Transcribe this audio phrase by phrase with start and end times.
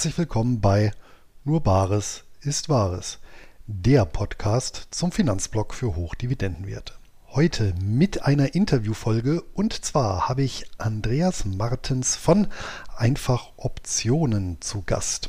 [0.00, 0.92] Herzlich willkommen bei
[1.44, 3.18] Nur Bares ist Wahres,
[3.66, 6.94] der Podcast zum Finanzblock für Hochdividendenwerte.
[7.28, 12.46] Heute mit einer Interviewfolge und zwar habe ich Andreas Martens von
[12.96, 15.28] Einfach Optionen zu Gast.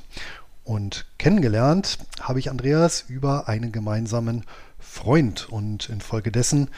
[0.63, 4.45] Und kennengelernt habe ich Andreas über einen gemeinsamen
[4.79, 6.69] Freund und infolgedessen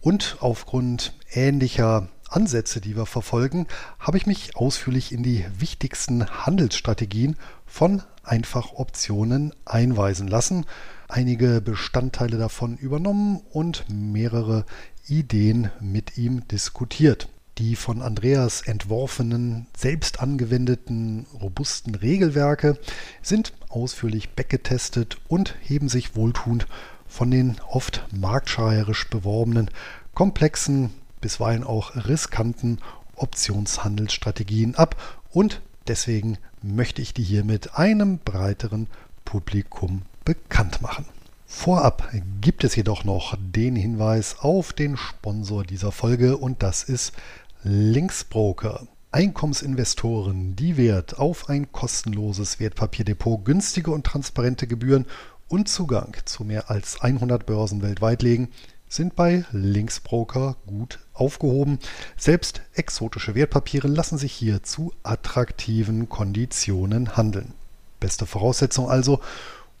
[0.00, 3.66] und aufgrund ähnlicher Ansätze, die wir verfolgen,
[3.98, 10.64] habe ich mich ausführlich in die wichtigsten Handelsstrategien von Einfach Optionen einweisen lassen,
[11.08, 14.64] einige Bestandteile davon übernommen und mehrere
[15.06, 17.28] Ideen mit ihm diskutiert.
[17.58, 22.78] Die von Andreas entworfenen, selbst angewendeten, robusten Regelwerke
[23.22, 26.66] sind ausführlich backgetestet und heben sich wohltuend
[27.06, 29.70] von den oft marktschreierisch beworbenen,
[30.14, 30.90] komplexen
[31.24, 32.80] bisweilen auch riskanten
[33.16, 34.94] Optionshandelsstrategien ab
[35.30, 38.88] und deswegen möchte ich die hiermit einem breiteren
[39.24, 41.06] Publikum bekannt machen.
[41.46, 42.10] Vorab
[42.42, 47.14] gibt es jedoch noch den Hinweis auf den Sponsor dieser Folge und das ist
[47.62, 48.86] Linksbroker.
[49.10, 55.06] Einkommensinvestoren, die Wert auf ein kostenloses Wertpapierdepot, günstige und transparente Gebühren
[55.48, 58.48] und Zugang zu mehr als 100 Börsen weltweit legen,
[58.94, 61.80] sind bei Linksbroker gut aufgehoben.
[62.16, 67.54] Selbst exotische Wertpapiere lassen sich hier zu attraktiven Konditionen handeln.
[67.98, 69.18] Beste Voraussetzung also,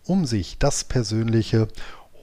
[0.04, 1.68] um sich das persönliche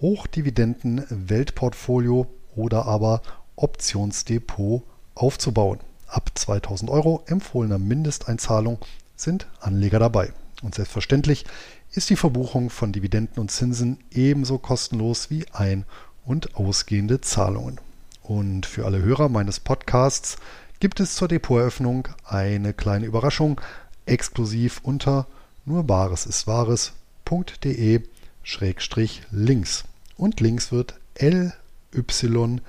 [0.02, 3.22] Hochdividenden-Weltportfolio oder aber
[3.56, 4.84] Optionsdepot
[5.16, 5.80] aufzubauen.
[6.08, 8.80] Ab 2000 Euro empfohlener Mindesteinzahlung
[9.16, 10.34] sind Anleger dabei.
[10.62, 11.46] Und selbstverständlich
[11.92, 15.86] ist die Verbuchung von Dividenden und Zinsen ebenso kostenlos wie ein-
[16.26, 17.80] und ausgehende Zahlungen.
[18.24, 20.38] Und für alle Hörer meines Podcasts
[20.80, 23.60] gibt es zur Depoteröffnung eine kleine Überraschung,
[24.06, 25.28] exklusiv unter
[25.66, 28.02] nur Bares ist Wahres.de
[28.44, 29.84] Schrägstrich links.
[30.18, 31.54] Und links wird L
[31.94, 32.62] Y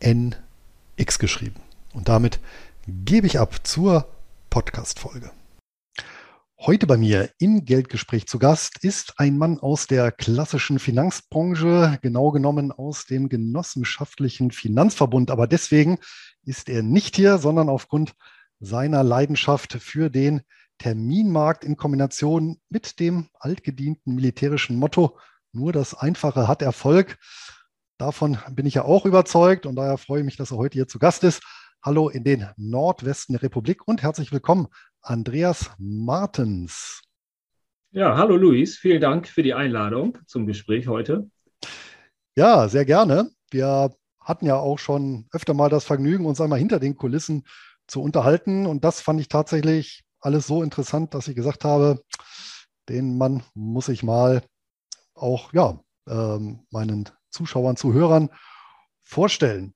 [0.00, 0.34] N
[0.96, 1.60] X geschrieben.
[1.94, 2.40] Und damit
[2.86, 4.06] gebe ich ab zur
[4.50, 5.30] Podcast-Folge.
[6.66, 12.32] Heute bei mir im Geldgespräch zu Gast ist ein Mann aus der klassischen Finanzbranche, genau
[12.32, 15.30] genommen aus dem genossenschaftlichen Finanzverbund.
[15.30, 15.98] Aber deswegen
[16.42, 18.14] ist er nicht hier, sondern aufgrund
[18.58, 20.42] seiner Leidenschaft für den
[20.78, 25.20] Terminmarkt in Kombination mit dem altgedienten militärischen Motto,
[25.52, 27.16] nur das Einfache hat Erfolg.
[27.96, 30.88] Davon bin ich ja auch überzeugt und daher freue ich mich, dass er heute hier
[30.88, 31.44] zu Gast ist.
[31.80, 34.66] Hallo in den Nordwesten der Republik und herzlich willkommen,
[35.06, 37.00] Andreas Martens.
[37.92, 41.30] Ja, hallo Luis, vielen Dank für die Einladung zum Gespräch heute.
[42.34, 43.30] Ja, sehr gerne.
[43.50, 47.44] Wir hatten ja auch schon öfter mal das Vergnügen, uns einmal hinter den Kulissen
[47.86, 48.66] zu unterhalten.
[48.66, 52.02] Und das fand ich tatsächlich alles so interessant, dass ich gesagt habe,
[52.88, 54.42] den Mann muss ich mal
[55.14, 55.78] auch ja,
[56.08, 58.30] ähm, meinen Zuschauern, Zuhörern
[59.04, 59.72] vorstellen.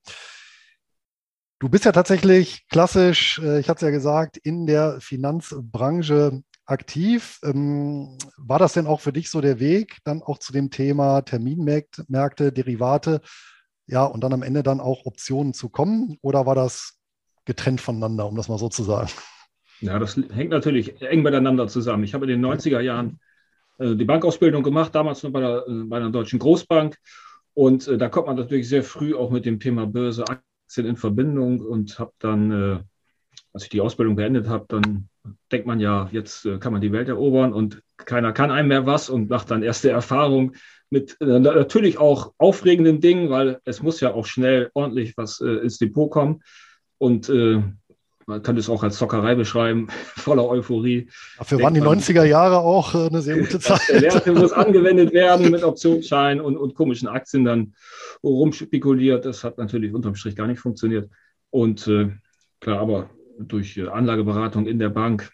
[1.60, 7.38] Du bist ja tatsächlich klassisch, äh, ich hatte es ja gesagt, in der Finanzbranche aktiv.
[7.44, 11.20] Ähm, war das denn auch für dich so der Weg, dann auch zu dem Thema
[11.20, 13.20] Terminmärkte, Derivate,
[13.86, 16.16] ja, und dann am Ende dann auch Optionen zu kommen?
[16.22, 16.98] Oder war das
[17.44, 19.10] getrennt voneinander, um das mal so zu sagen?
[19.80, 22.04] Ja, das hängt natürlich eng miteinander zusammen.
[22.04, 23.20] Ich habe in den 90er Jahren
[23.78, 26.96] äh, die Bankausbildung gemacht, damals noch bei der, äh, bei einer deutschen Großbank.
[27.52, 30.24] Und da kommt man natürlich sehr früh auch mit dem Thema Börse
[30.70, 32.78] sind in Verbindung und habe dann, äh,
[33.52, 35.08] als ich die Ausbildung beendet habe, dann
[35.50, 38.86] denkt man ja, jetzt äh, kann man die Welt erobern und keiner kann einem mehr
[38.86, 40.54] was und macht dann erste Erfahrung
[40.88, 45.48] mit äh, natürlich auch aufregenden Dingen, weil es muss ja auch schnell ordentlich was äh,
[45.48, 46.42] ins Depot kommen.
[46.98, 47.62] Und äh,
[48.30, 51.08] man kann es auch als Zockerei beschreiben, voller Euphorie.
[51.36, 53.80] Dafür waren die 90er Jahre auch äh, eine sehr gute Zeit.
[53.88, 57.74] Der Werte muss angewendet werden mit Optionsscheinen und, und komischen Aktien dann
[58.22, 59.24] rumspekuliert.
[59.24, 61.10] Das hat natürlich unterm Strich gar nicht funktioniert.
[61.50, 62.10] Und äh,
[62.60, 65.30] klar, aber durch äh, Anlageberatung in der Bank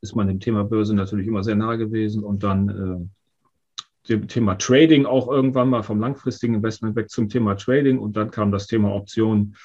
[0.00, 4.54] ist man dem Thema Börse natürlich immer sehr nahe gewesen und dann äh, dem Thema
[4.54, 8.66] Trading auch irgendwann mal vom langfristigen Investment weg zum Thema Trading und dann kam das
[8.66, 9.56] Thema Optionen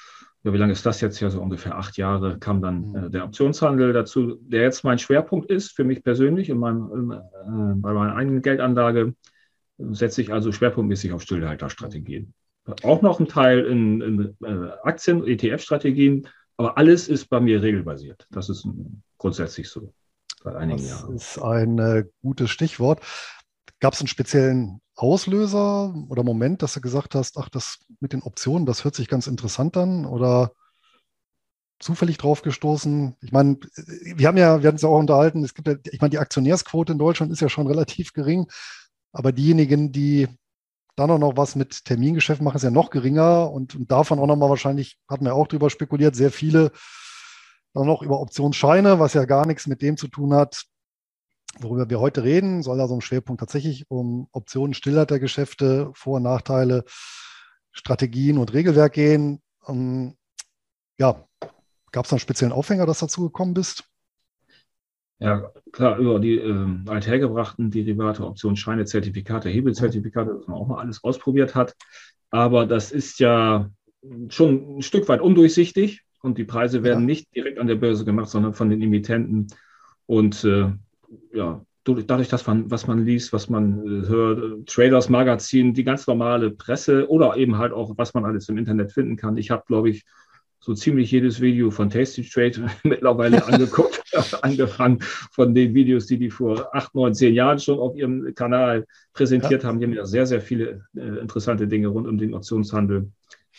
[0.46, 1.28] ja, wie lange ist das jetzt ja?
[1.28, 2.96] So ungefähr acht Jahre kam dann mhm.
[2.96, 7.16] äh, der Optionshandel dazu, der jetzt mein Schwerpunkt ist für mich persönlich in meinem, äh,
[7.74, 9.14] bei meiner eigenen Geldanlage.
[9.78, 12.32] Setze ich also schwerpunktmäßig auf Stillhalterstrategien.
[12.82, 18.26] Auch noch ein Teil in, in äh, Aktien, ETF-Strategien, aber alles ist bei mir regelbasiert.
[18.30, 18.66] Das ist
[19.18, 19.92] grundsätzlich so
[20.42, 21.12] seit einigen das Jahren.
[21.12, 23.00] Das ist ein äh, gutes Stichwort.
[23.80, 28.22] Gab es einen speziellen Auslöser oder Moment, dass du gesagt hast, ach, das mit den
[28.22, 30.06] Optionen, das hört sich ganz interessant an?
[30.06, 30.52] Oder
[31.78, 33.16] zufällig drauf gestoßen.
[33.20, 36.00] Ich meine, wir haben ja, wir hatten es ja auch unterhalten, es gibt ja, ich
[36.00, 38.46] meine, die Aktionärsquote in Deutschland ist ja schon relativ gering,
[39.12, 40.28] aber diejenigen, die
[40.96, 44.26] dann auch noch was mit Termingeschäft machen, ist ja noch geringer und, und davon auch
[44.26, 46.72] nochmal wahrscheinlich, hatten wir auch drüber spekuliert, sehr viele
[47.74, 50.64] dann noch über Optionsscheine, was ja gar nichts mit dem zu tun hat,
[51.60, 56.24] worüber wir heute reden, soll da so ein Schwerpunkt tatsächlich um Optionen, Stillhaltergeschäfte, Vor- und
[56.24, 56.84] Nachteile,
[57.72, 59.42] Strategien und Regelwerk gehen.
[59.66, 60.16] Ähm,
[60.98, 61.26] ja,
[61.92, 63.84] gab es da einen speziellen Aufhänger, dass du dazu gekommen bist?
[65.18, 71.02] Ja, klar, über die äh, althergebrachten Derivate, Optionsscheine, Zertifikate, Hebelzertifikate, dass man auch mal alles
[71.02, 71.74] ausprobiert hat.
[72.30, 73.70] Aber das ist ja
[74.28, 77.06] schon ein Stück weit undurchsichtig und die Preise werden ja.
[77.06, 79.46] nicht direkt an der Börse gemacht, sondern von den Emittenten.
[80.04, 80.72] Und äh,
[81.32, 85.84] ja, dadurch, dass man, was man liest, was man äh, hört, äh, Traders Magazin, die
[85.84, 89.36] ganz normale Presse oder eben halt auch, was man alles im Internet finden kann.
[89.36, 90.04] Ich habe, glaube ich,
[90.58, 94.02] so ziemlich jedes Video von Tasty Trade mittlerweile angeguckt,
[94.42, 94.98] angefangen
[95.30, 99.62] von den Videos, die die vor acht, neun, zehn Jahren schon auf ihrem Kanal präsentiert
[99.62, 99.68] ja.
[99.68, 99.78] haben.
[99.78, 103.10] Die haben ja sehr, sehr viele äh, interessante Dinge rund um den Optionshandel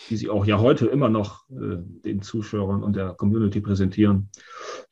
[0.09, 4.29] die sie auch ja heute immer noch äh, den Zuschauern und der Community präsentieren.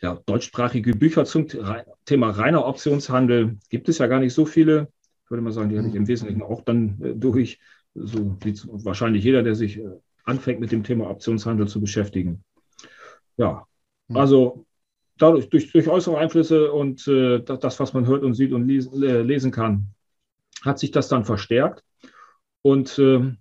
[0.01, 1.47] Ja, deutschsprachige Bücher zum
[2.05, 4.89] Thema reiner Optionshandel gibt es ja gar nicht so viele.
[5.23, 7.59] Ich würde mal sagen, die habe ich im Wesentlichen auch dann äh, durch,
[7.93, 9.89] so wie wahrscheinlich jeder, der sich äh,
[10.23, 12.43] anfängt mit dem Thema Optionshandel zu beschäftigen.
[13.37, 13.65] Ja,
[14.07, 14.17] hm.
[14.17, 14.65] also
[15.17, 19.01] dadurch, durch, durch äußere Einflüsse und äh, das, was man hört und sieht und lesen,
[19.03, 19.87] äh, lesen kann,
[20.63, 21.83] hat sich das dann verstärkt.
[22.61, 23.37] Und ähm,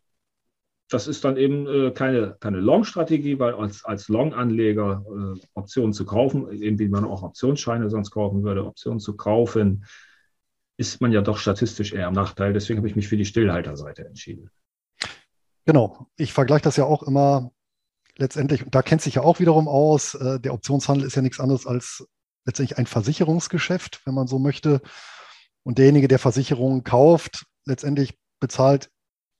[0.88, 6.04] das ist dann eben äh, keine, keine Long-Strategie, weil als, als Long-Anleger äh, Optionen zu
[6.04, 9.86] kaufen, eben wie man auch Optionsscheine sonst kaufen würde, Optionen zu kaufen,
[10.76, 12.52] ist man ja doch statistisch eher am Nachteil.
[12.52, 14.50] Deswegen habe ich mich für die Stillhalterseite entschieden.
[15.64, 16.08] Genau.
[16.16, 17.52] Ich vergleiche das ja auch immer
[18.16, 21.66] letztendlich, da kennt sich ja auch wiederum aus, äh, der Optionshandel ist ja nichts anderes
[21.66, 22.06] als
[22.44, 24.82] letztendlich ein Versicherungsgeschäft, wenn man so möchte.
[25.62, 28.90] Und derjenige, der Versicherungen kauft, letztendlich bezahlt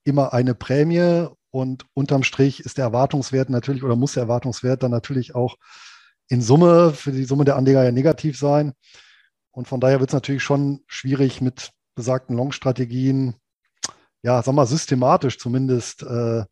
[0.05, 4.91] immer eine Prämie und unterm Strich ist der Erwartungswert natürlich oder muss der Erwartungswert dann
[4.91, 5.57] natürlich auch
[6.29, 8.73] in Summe für die Summe der Anleger ja negativ sein.
[9.51, 13.37] Und von daher wird es natürlich schon schwierig mit besagten Long-Strategien,
[14.23, 16.45] ja, sag mal, systematisch zumindest äh,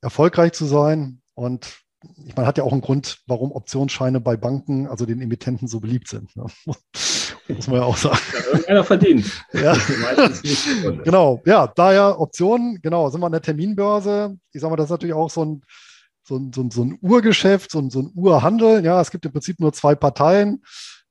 [0.00, 1.20] erfolgreich zu sein.
[1.34, 1.82] Und
[2.24, 5.80] ich meine, hat ja auch einen Grund, warum Optionsscheine bei Banken, also den Emittenten, so
[5.80, 6.34] beliebt sind.
[6.36, 6.46] Ne?
[7.56, 8.18] Muss man ja auch sagen.
[8.52, 9.44] Ja, einer verdient.
[9.52, 9.76] Ja.
[11.04, 14.36] genau, ja, daher Optionen, genau, sind wir an der Terminbörse.
[14.52, 15.62] Ich sage mal, das ist natürlich auch so ein,
[16.24, 18.84] so ein, so ein, so ein Urgeschäft, so ein, so ein Urhandel.
[18.84, 20.62] Ja, es gibt im Prinzip nur zwei Parteien.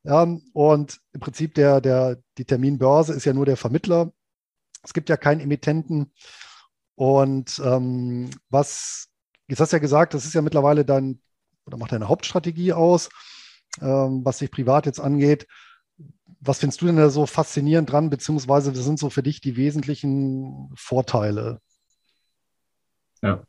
[0.04, 4.12] Ja, und im Prinzip der, der, die Terminbörse ist ja nur der Vermittler.
[4.84, 6.12] Es gibt ja keinen Emittenten.
[6.96, 9.10] Und ähm, was,
[9.48, 11.22] jetzt hast du ja gesagt, das ist ja mittlerweile dein,
[11.66, 13.10] oder macht deine Hauptstrategie aus,
[13.80, 15.48] ähm, was sich privat jetzt angeht
[16.42, 19.56] was findest du denn da so faszinierend dran, beziehungsweise was sind so für dich die
[19.56, 21.60] wesentlichen Vorteile?
[23.22, 23.44] Ja,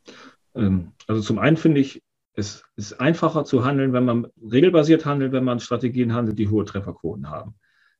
[0.55, 2.03] ähm, also zum einen finde ich,
[2.35, 6.65] es ist einfacher zu handeln, wenn man regelbasiert handelt, wenn man Strategien handelt, die hohe
[6.65, 7.55] Trefferquoten haben.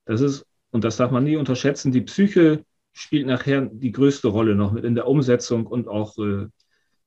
[0.06, 4.56] Das ist, und das darf man nie unterschätzen, die Psyche spielt nachher die größte Rolle
[4.56, 6.47] noch mit in der Umsetzung und auch äh,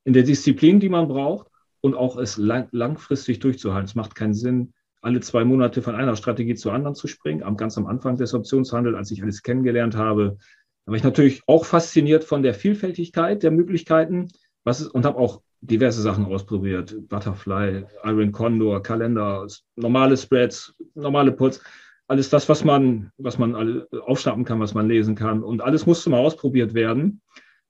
[0.03, 1.47] in der Disziplin, die man braucht
[1.81, 3.87] und auch es lang, langfristig durchzuhalten.
[3.87, 7.43] Es macht keinen Sinn, alle zwei Monate von einer Strategie zur anderen zu springen.
[7.43, 10.37] Am, ganz am Anfang des Optionshandels, als ich alles kennengelernt habe,
[10.85, 14.29] war ich natürlich auch fasziniert von der Vielfältigkeit der Möglichkeiten
[14.67, 16.95] was ist, und habe auch diverse Sachen ausprobiert.
[17.07, 21.61] Butterfly, Iron Condor, Kalender, normale Spreads, normale Puts.
[22.07, 25.41] Alles das, was man, was man aufschnappen kann, was man lesen kann.
[25.43, 27.21] Und alles musste mal ausprobiert werden.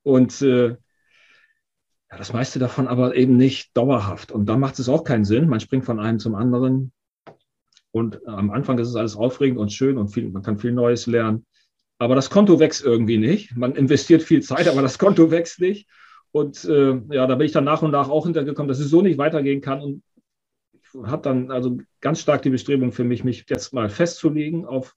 [0.03, 4.31] Und äh, ja, das meiste davon aber eben nicht dauerhaft.
[4.31, 5.49] Und da macht es auch keinen Sinn.
[5.49, 6.91] Man springt von einem zum anderen.
[7.97, 11.07] Und am Anfang ist es alles aufregend und schön und viel, man kann viel Neues
[11.07, 11.45] lernen.
[11.99, 13.55] Aber das Konto wächst irgendwie nicht.
[13.55, 15.87] Man investiert viel Zeit, aber das Konto wächst nicht.
[16.31, 19.01] Und äh, ja, da bin ich dann nach und nach auch hintergekommen, dass es so
[19.01, 19.81] nicht weitergehen kann.
[19.81, 20.03] Und
[20.73, 24.95] ich habe dann also ganz stark die Bestrebung für mich, mich jetzt mal festzulegen auf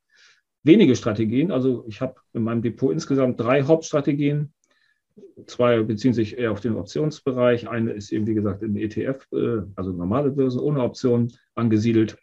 [0.62, 1.50] wenige Strategien.
[1.50, 4.52] Also ich habe in meinem Depot insgesamt drei Hauptstrategien.
[5.46, 7.68] Zwei beziehen sich eher auf den Optionsbereich.
[7.68, 12.18] Eine ist eben, wie gesagt, im ETF, äh, also normale Börse ohne Optionen angesiedelt.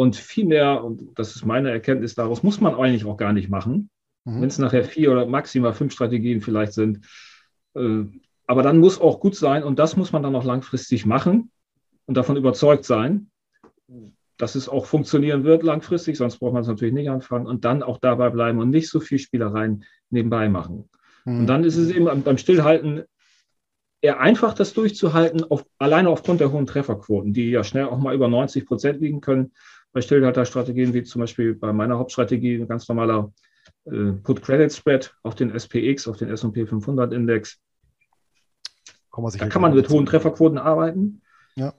[0.00, 3.48] Und viel mehr, und das ist meine Erkenntnis daraus, muss man eigentlich auch gar nicht
[3.48, 3.90] machen.
[4.24, 4.42] Mhm.
[4.42, 7.04] Wenn es nachher vier oder maximal fünf Strategien vielleicht sind.
[7.74, 8.04] Äh,
[8.46, 11.50] aber dann muss auch gut sein und das muss man dann auch langfristig machen
[12.06, 13.30] und davon überzeugt sein,
[14.36, 17.82] dass es auch funktionieren wird langfristig, sonst braucht man es natürlich nicht anfangen und dann
[17.82, 20.88] auch dabei bleiben und nicht so viel Spielereien nebenbei machen.
[21.24, 21.40] Mhm.
[21.40, 23.02] Und dann ist es eben beim Stillhalten
[24.00, 28.14] eher einfach, das durchzuhalten, auf, alleine aufgrund der hohen Trefferquoten, die ja schnell auch mal
[28.14, 29.52] über 90 Prozent liegen können.
[29.92, 33.32] Bei Stillhalterstrategien wie zum Beispiel bei meiner Hauptstrategie ein ganz normaler
[33.86, 37.58] äh, Put-Credit-Spread auf den SPX, auf den S&P 500-Index.
[39.38, 41.22] Da kann man mit hohen Trefferquoten arbeiten.
[41.56, 41.74] Ja.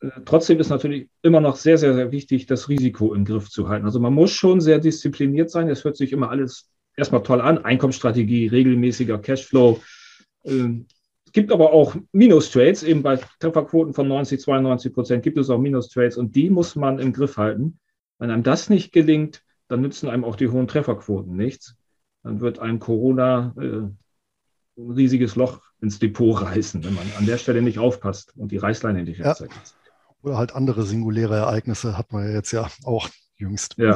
[0.00, 3.68] Äh, trotzdem ist natürlich immer noch sehr, sehr, sehr wichtig, das Risiko im Griff zu
[3.68, 3.84] halten.
[3.84, 5.68] Also man muss schon sehr diszipliniert sein.
[5.68, 7.58] Es hört sich immer alles erstmal toll an.
[7.58, 9.80] Einkommensstrategie, regelmäßiger Cashflow.
[11.30, 15.58] Es gibt aber auch Minus-Trades, eben bei Trefferquoten von 90, 92 Prozent gibt es auch
[15.58, 17.78] Minus-Trades und die muss man im Griff halten.
[18.18, 21.76] Wenn einem das nicht gelingt, dann nützen einem auch die hohen Trefferquoten nichts.
[22.24, 27.38] Dann wird einem Corona äh, ein riesiges Loch ins Depot reißen, wenn man an der
[27.38, 29.36] Stelle nicht aufpasst und die Reißleine nicht ja.
[30.22, 33.76] Oder halt andere singuläre Ereignisse hat man ja jetzt ja auch jüngst.
[33.78, 33.94] Ja.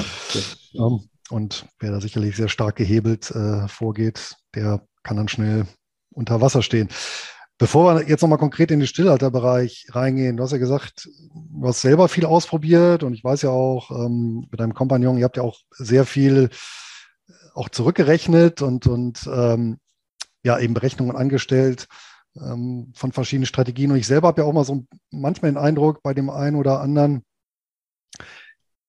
[0.75, 5.67] Ähm, und wer da sicherlich sehr stark gehebelt äh, vorgeht, der kann dann schnell
[6.15, 6.89] unter Wasser stehen.
[7.57, 11.83] Bevor wir jetzt nochmal konkret in den Stillhalterbereich reingehen, du hast ja gesagt, du hast
[11.83, 15.45] selber viel ausprobiert und ich weiß ja auch ähm, mit deinem Kompagnon, ihr habt ja
[15.45, 16.51] auch sehr viel
[17.29, 19.79] äh, auch zurückgerechnet und, und ähm,
[20.43, 21.87] ja eben Berechnungen angestellt
[22.37, 23.93] ähm, von verschiedenen Strategien.
[23.93, 26.81] Und ich selber habe ja auch mal so manchmal den Eindruck bei dem einen oder
[26.81, 27.25] anderen,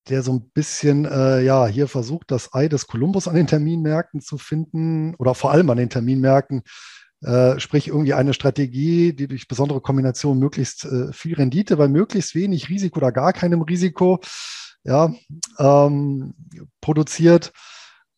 [0.10, 4.22] der so ein bisschen, äh, ja, hier versucht, das Ei des Kolumbus an den Terminmärkten
[4.22, 6.64] zu finden oder vor allem an den Terminmärkten
[7.22, 12.36] äh, sprich irgendwie eine Strategie, die durch besondere Kombination möglichst äh, viel Rendite bei möglichst
[12.36, 14.20] wenig Risiko oder gar keinem Risiko
[14.84, 15.14] ja,
[15.60, 16.36] ähm,
[16.82, 17.52] produziert.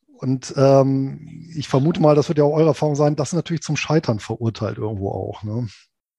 [0.08, 3.62] Und ähm, ich vermute mal, das wird ja auch eure Erfahrung sein, das ist natürlich
[3.62, 5.44] zum Scheitern verurteilt irgendwo auch.
[5.44, 5.68] Ne?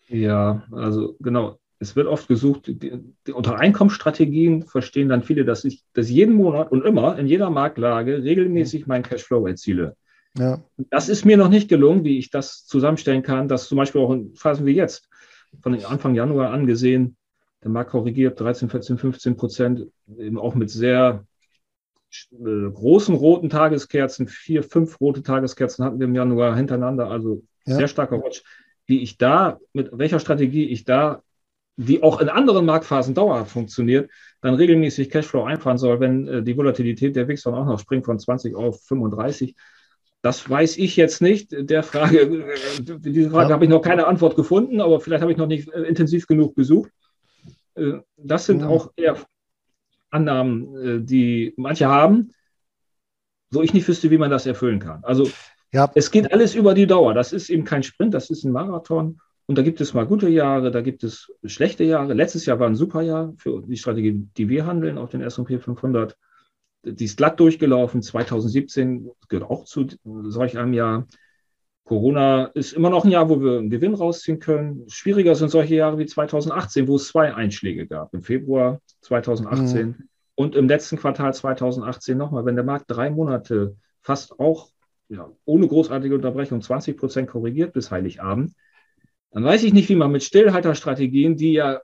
[0.09, 1.59] Ja, also genau.
[1.81, 6.35] Es wird oft gesucht, die, die, unter Einkommensstrategien verstehen dann viele, dass ich dass jeden
[6.35, 9.97] Monat und immer in jeder Marktlage regelmäßig meinen Cashflow erziele.
[10.39, 10.63] Ja.
[10.91, 14.13] Das ist mir noch nicht gelungen, wie ich das zusammenstellen kann, dass zum Beispiel auch
[14.13, 15.09] in Phasen wie jetzt,
[15.61, 17.17] von Anfang Januar angesehen,
[17.63, 21.25] der Markt korrigiert 13, 14, 15 Prozent, eben auch mit sehr
[22.31, 27.77] äh, großen roten Tageskerzen, vier, fünf rote Tageskerzen hatten wir im Januar hintereinander, also ja.
[27.77, 28.45] sehr starker Watch.
[28.87, 31.23] Wie ich da, mit welcher Strategie ich da,
[31.77, 36.57] die auch in anderen Marktphasen dauerhaft funktioniert, dann regelmäßig Cashflow einfahren soll, wenn äh, die
[36.57, 39.57] Volatilität der WIX dann auch noch springt von 20 auf 35
[40.23, 41.49] das weiß ich jetzt nicht.
[41.53, 43.55] Der Frage, äh, diese Frage ja.
[43.55, 46.57] habe ich noch keine Antwort gefunden, aber vielleicht habe ich noch nicht äh, intensiv genug
[46.57, 46.91] gesucht.
[47.75, 48.69] Äh, das sind ja.
[48.69, 49.17] auch eher
[50.11, 52.31] Annahmen, die manche haben,
[53.51, 55.05] wo ich nicht wüsste, wie man das erfüllen kann.
[55.05, 55.29] Also
[55.71, 55.91] ja.
[55.95, 57.13] es geht alles über die Dauer.
[57.13, 59.21] Das ist eben kein Sprint, das ist ein Marathon.
[59.45, 62.15] Und da gibt es mal gute Jahre, da gibt es schlechte Jahre.
[62.15, 65.59] Letztes Jahr war ein super Jahr für die Strategie, die wir handeln auf den S&P
[65.59, 66.17] 500
[66.85, 68.03] die ist glatt durchgelaufen.
[68.03, 71.07] 2017 gehört auch zu solch einem Jahr.
[71.85, 74.85] Corona ist immer noch ein Jahr, wo wir einen Gewinn rausziehen können.
[74.89, 78.13] Schwieriger sind solche Jahre wie 2018, wo es zwei Einschläge gab.
[78.13, 80.09] Im Februar 2018 mhm.
[80.35, 82.45] und im letzten Quartal 2018 nochmal.
[82.45, 84.69] Wenn der Markt drei Monate fast auch
[85.09, 88.53] ja, ohne großartige Unterbrechung 20 Prozent korrigiert bis Heiligabend,
[89.31, 91.81] dann weiß ich nicht, wie man mit Stillhalterstrategien, die ja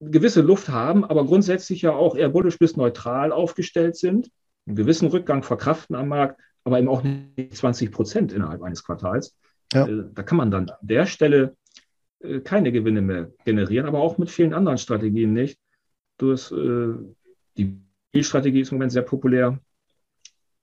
[0.00, 4.30] gewisse Luft haben, aber grundsätzlich ja auch eher bullisch bis neutral aufgestellt sind,
[4.66, 9.36] einen gewissen Rückgang verkraften am Markt, aber eben auch nicht 20 Prozent innerhalb eines Quartals.
[9.72, 9.86] Ja.
[9.86, 11.56] Äh, da kann man dann an der Stelle
[12.20, 15.58] äh, keine Gewinne mehr generieren, aber auch mit vielen anderen Strategien nicht.
[16.18, 16.94] Durch, äh,
[17.56, 19.58] die Spielstrategie ist im Moment sehr populär,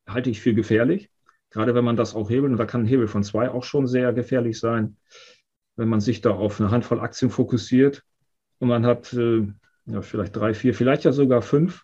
[0.07, 1.09] halte ich für gefährlich.
[1.49, 3.85] Gerade wenn man das auch hebelt, und da kann ein Hebel von zwei auch schon
[3.85, 4.95] sehr gefährlich sein,
[5.75, 8.03] wenn man sich da auf eine Handvoll Aktien fokussiert
[8.61, 9.47] und man hat äh,
[9.87, 11.83] ja, vielleicht drei, vier, vielleicht ja sogar fünf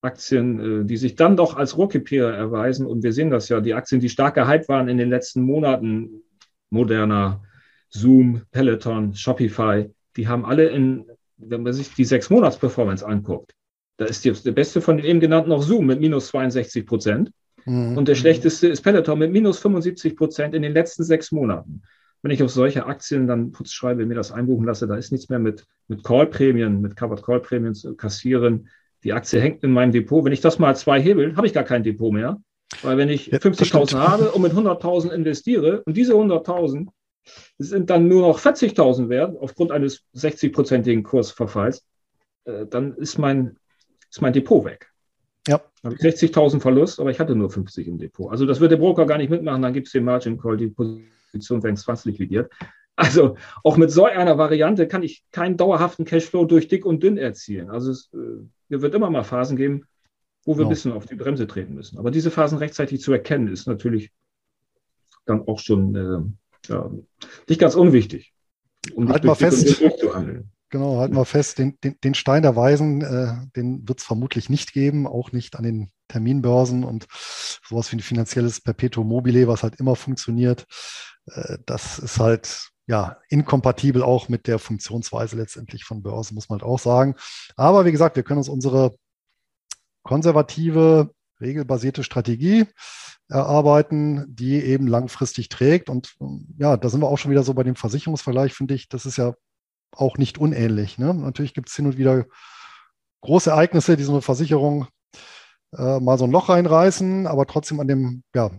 [0.00, 2.86] Aktien, äh, die sich dann doch als Rohrkrepierer erweisen.
[2.86, 6.22] Und wir sehen das ja, die Aktien, die stark gehypt waren in den letzten Monaten,
[6.70, 7.42] Moderna,
[7.90, 11.04] Zoom, Peloton, Shopify, die haben alle in,
[11.36, 13.52] wenn man sich die sechs Monats Performance anguckt,
[13.98, 17.30] da ist die, der beste von den eben genannten noch Zoom mit minus 62 Prozent.
[17.66, 17.98] Mhm.
[17.98, 21.82] Und der schlechteste ist Peloton mit minus 75 Prozent in den letzten sechs Monaten
[22.22, 25.28] wenn ich auf solche Aktien dann Putz schreibe, mir das einbuchen lasse, da ist nichts
[25.28, 28.68] mehr mit, mit Call-Prämien, mit Covered Call-Prämien zu kassieren.
[29.04, 30.24] Die Aktie hängt in meinem Depot.
[30.24, 32.40] Wenn ich das mal zwei hebel, habe ich gar kein Depot mehr.
[32.82, 36.88] Weil wenn ich 50.000 habe und mit 100.000 investiere und diese 100.000
[37.58, 41.86] sind dann nur noch 40.000 wert aufgrund eines 60-prozentigen Kursverfalls,
[42.44, 43.56] äh, dann ist mein,
[44.10, 44.90] ist mein Depot weg.
[45.46, 45.60] Ja.
[45.84, 48.30] Habe ich 60.000 Verlust, aber ich hatte nur 50 im Depot.
[48.32, 50.68] Also das wird der Broker gar nicht mitmachen, dann gibt es den Margin Call, die
[50.68, 52.52] Position Position werden zwangsliquidiert.
[52.96, 57.18] Also auch mit so einer Variante kann ich keinen dauerhaften Cashflow durch dick und dünn
[57.18, 57.68] erzielen.
[57.68, 59.84] Also es äh, wird immer mal Phasen geben,
[60.44, 60.68] wo wir genau.
[60.68, 61.98] ein bisschen auf die Bremse treten müssen.
[61.98, 64.12] Aber diese Phasen rechtzeitig zu erkennen, ist natürlich
[65.26, 66.90] dann auch schon äh, ja,
[67.48, 68.32] nicht ganz unwichtig,
[68.94, 69.82] um halt mal fest.
[70.70, 74.50] Genau, halten wir fest, den, den, den Stein der Weisen, äh, den wird es vermutlich
[74.50, 79.62] nicht geben, auch nicht an den Terminbörsen und sowas wie ein finanzielles Perpetuum mobile, was
[79.62, 80.66] halt immer funktioniert.
[81.26, 86.60] Äh, das ist halt ja inkompatibel auch mit der Funktionsweise letztendlich von Börsen, muss man
[86.60, 87.16] halt auch sagen.
[87.56, 88.94] Aber wie gesagt, wir können uns unsere
[90.02, 92.66] konservative, regelbasierte Strategie
[93.28, 95.90] erarbeiten, die eben langfristig trägt.
[95.90, 96.14] Und
[96.58, 99.16] ja, da sind wir auch schon wieder so bei dem Versicherungsvergleich, finde ich, das ist
[99.16, 99.34] ja
[99.92, 100.98] auch nicht unähnlich.
[100.98, 101.12] Ne?
[101.12, 102.26] Natürlich gibt es hin und wieder
[103.22, 104.86] große Ereignisse, die so eine Versicherung
[105.76, 108.50] äh, mal so ein Loch reinreißen, aber trotzdem an dem, ja,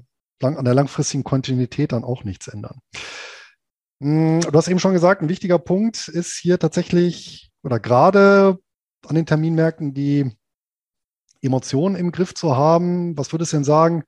[0.41, 2.79] lang, an der langfristigen Kontinuität dann auch nichts ändern.
[4.01, 8.60] Hm, du hast eben schon gesagt, ein wichtiger Punkt ist hier tatsächlich oder gerade
[9.08, 10.32] an den Terminmärkten die
[11.41, 13.17] Emotionen im Griff zu haben.
[13.17, 14.03] Was würdest du denn sagen?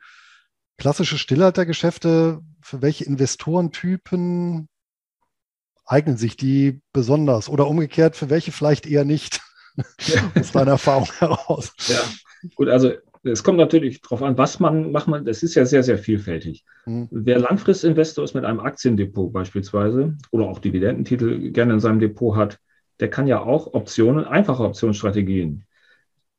[0.78, 4.70] Klassische Stillhaltergeschäfte, für welche Investorentypen
[5.86, 9.42] eignen sich die besonders oder umgekehrt, für welche vielleicht eher nicht?
[10.36, 11.74] Aus deiner Erfahrung heraus.
[11.88, 12.02] Ja,
[12.56, 15.08] gut, also es kommt natürlich darauf an, was man macht.
[15.08, 16.64] Man, das ist ja sehr, sehr vielfältig.
[16.86, 17.08] Mhm.
[17.12, 22.60] Wer Langfristinvestor ist mit einem Aktiendepot beispielsweise oder auch Dividendentitel gerne in seinem Depot hat,
[23.00, 25.66] der kann ja auch Optionen, einfache Optionsstrategien,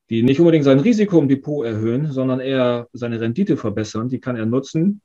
[0.08, 4.37] die nicht unbedingt sein Risiko im Depot erhöhen, sondern eher seine Rendite verbessern, die kann
[4.37, 5.00] er nutzen,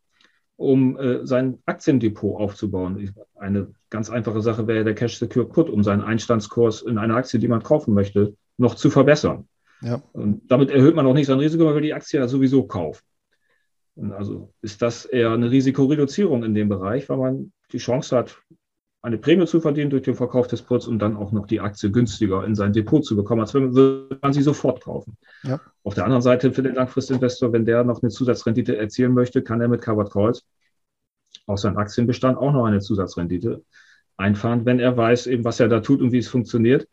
[0.58, 3.13] um äh, sein Aktiendepot aufzubauen.
[3.36, 7.39] Eine ganz einfache Sache wäre der Cash Secure Put, um seinen Einstandskurs in einer Aktie,
[7.39, 9.48] die man kaufen möchte, noch zu verbessern.
[9.82, 10.01] Ja.
[10.13, 13.03] Und damit erhöht man auch nicht sein Risiko, weil die Aktie ja sowieso kauft.
[13.96, 18.38] Und also ist das eher eine Risikoreduzierung in dem Bereich, weil man die Chance hat,
[19.01, 21.91] eine Prämie zu verdienen durch den Verkauf des Puts und dann auch noch die Aktie
[21.91, 23.72] günstiger in sein Depot zu bekommen, als wenn
[24.20, 25.15] man sie sofort kaufen.
[25.44, 25.62] Ja.
[25.84, 29.62] Auf der anderen Seite für den Langfristinvestor, wenn der noch eine Zusatzrendite erzielen möchte, kann
[29.62, 30.43] er mit Covered Calls
[31.45, 33.63] aus seinem Aktienbestand auch noch eine Zusatzrendite
[34.17, 36.88] einfahren, wenn er weiß, eben, was er da tut und wie es funktioniert.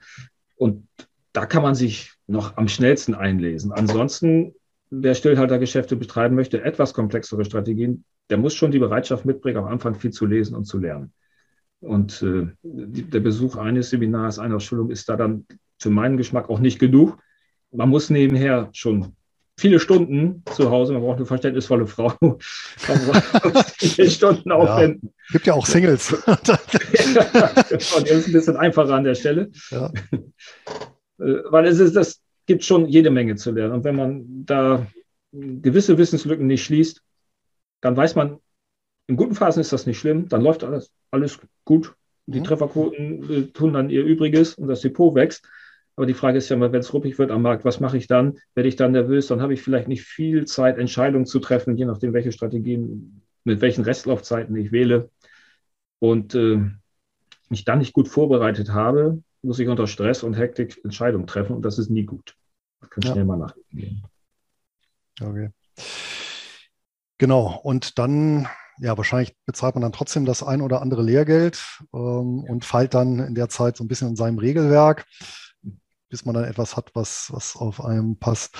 [0.57, 0.87] Und
[1.33, 3.72] da kann man sich noch am schnellsten einlesen.
[3.72, 4.54] Ansonsten,
[4.90, 9.94] wer Stillhaltergeschäfte betreiben möchte, etwas komplexere Strategien, der muss schon die Bereitschaft mitbringen, am Anfang
[9.94, 11.12] viel zu lesen und zu lernen.
[11.80, 15.46] Und äh, der Besuch eines Seminars, einer Schulung ist da dann
[15.78, 17.18] für meinen Geschmack auch nicht genug.
[17.72, 19.16] Man muss nebenher schon
[19.58, 22.12] viele Stunden zu Hause, man braucht eine verständnisvolle Frau,
[23.78, 25.12] viele Stunden aufwenden.
[25.12, 26.16] Ja, gibt ja auch Singles.
[26.26, 26.37] ja,
[27.68, 29.50] das ist ein bisschen einfacher an der Stelle.
[29.70, 29.90] Ja.
[31.22, 33.74] Äh, weil es ist, das gibt schon jede Menge zu lernen.
[33.74, 34.87] Und wenn man da
[35.32, 37.02] gewisse Wissenslücken nicht schließt,
[37.80, 38.38] dann weiß man,
[39.06, 41.94] in guten Phasen ist das nicht schlimm, dann läuft alles, alles gut.
[42.26, 42.44] Die mhm.
[42.44, 45.44] Trefferquoten äh, tun dann ihr Übriges und das Depot wächst.
[45.96, 48.06] Aber die Frage ist ja mal, wenn es ruppig wird am Markt, was mache ich
[48.06, 48.38] dann?
[48.54, 49.26] Werde ich dann nervös?
[49.26, 53.61] Dann habe ich vielleicht nicht viel Zeit, Entscheidungen zu treffen, je nachdem, welche Strategien, mit
[53.61, 55.11] welchen Restlaufzeiten ich wähle.
[55.98, 56.61] Und äh,
[57.48, 61.62] mich dann nicht gut vorbereitet habe, muss ich unter Stress und Hektik Entscheidungen treffen und
[61.62, 62.37] das ist nie gut.
[62.81, 63.12] Das kann ja.
[63.12, 64.05] schnell mal nachgehen.
[65.20, 65.50] Okay.
[67.18, 71.62] Genau, und dann, ja, wahrscheinlich bezahlt man dann trotzdem das ein oder andere Lehrgeld
[71.94, 75.07] ähm, und feilt dann in der Zeit so ein bisschen in seinem Regelwerk,
[76.09, 78.57] bis man dann etwas hat, was, was auf einem passt.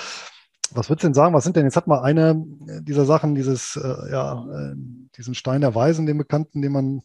[0.71, 2.41] Was würdest du denn sagen, was sind denn, jetzt hat man eine
[2.81, 4.75] dieser Sachen, dieses, äh, ja, äh,
[5.17, 7.01] diesen Stein der Weisen, den Bekannten, den man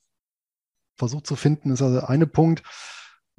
[0.97, 2.63] versucht zu finden, ist also eine Punkt.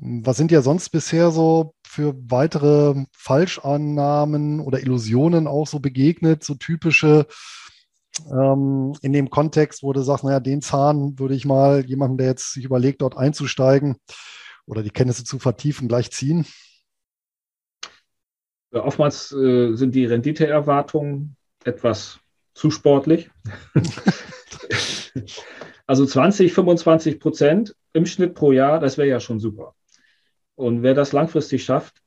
[0.02, 6.56] Was sind ja sonst bisher so für weitere Falschannahmen oder Illusionen auch so begegnet, so
[6.56, 7.28] typische
[8.32, 12.28] ähm, in dem Kontext, wo du sagst, naja, den Zahn würde ich mal jemanden, der
[12.28, 13.98] jetzt sich überlegt, dort einzusteigen
[14.66, 16.46] oder die Kenntnisse zu vertiefen, gleich ziehen?
[18.72, 22.20] Oftmals äh, sind die Renditeerwartungen etwas
[22.54, 23.32] zu sportlich.
[25.88, 29.76] also 20, 25 Prozent im Schnitt pro Jahr, das wäre ja schon super.
[30.60, 32.02] Und wer das langfristig schafft,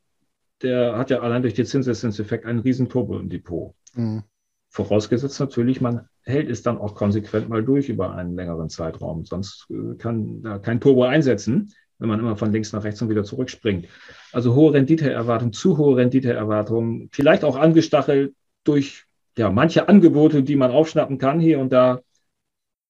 [0.61, 3.73] der hat ja allein durch den Zinseszinseffekt einen riesen Turbo im Depot.
[3.95, 4.21] Mhm.
[4.69, 9.25] Vorausgesetzt natürlich, man hält es dann auch konsequent mal durch über einen längeren Zeitraum.
[9.25, 13.09] Sonst äh, kann da kein Turbo einsetzen, wenn man immer von links nach rechts und
[13.09, 13.87] wieder zurückspringt.
[14.31, 20.69] Also hohe Renditeerwartung, zu hohe Renditeerwartung, vielleicht auch angestachelt durch ja, manche Angebote, die man
[20.69, 22.01] aufschnappen kann hier und da,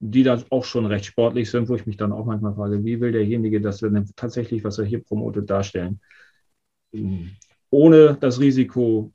[0.05, 2.99] die dann auch schon recht sportlich sind, wo ich mich dann auch manchmal frage, wie
[2.99, 6.01] will derjenige das denn tatsächlich, was er hier promotet, darstellen,
[7.69, 9.13] ohne das Risiko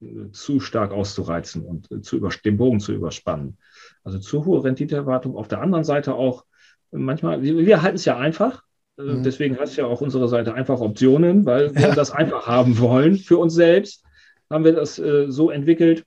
[0.00, 3.58] äh, zu stark auszureizen und äh, zu über, den Bogen zu überspannen.
[4.02, 5.36] Also zu hohe Renditeerwartung.
[5.36, 6.46] Auf der anderen Seite auch
[6.90, 8.62] manchmal, wir halten es ja einfach.
[8.98, 9.22] Äh, mhm.
[9.22, 11.94] Deswegen heißt ja auch unsere Seite einfach Optionen, weil wir ja.
[11.94, 14.04] das einfach haben wollen für uns selbst.
[14.48, 16.04] Haben wir das äh, so entwickelt,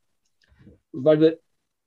[0.92, 1.38] weil wir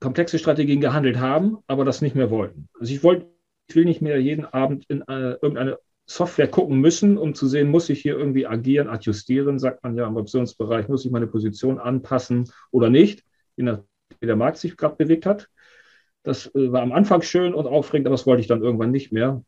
[0.00, 2.68] komplexe Strategien gehandelt haben, aber das nicht mehr wollten.
[2.78, 3.26] Also ich wollte
[3.74, 7.88] will nicht mehr jeden Abend in äh, irgendeine Software gucken müssen, um zu sehen, muss
[7.88, 12.50] ich hier irgendwie agieren, adjustieren, sagt man ja im Optionsbereich, muss ich meine Position anpassen
[12.70, 13.24] oder nicht,
[13.56, 13.84] je nachdem,
[14.20, 15.48] wie der Markt sich gerade bewegt hat.
[16.22, 19.10] Das äh, war am Anfang schön und aufregend, aber das wollte ich dann irgendwann nicht
[19.10, 19.44] mehr.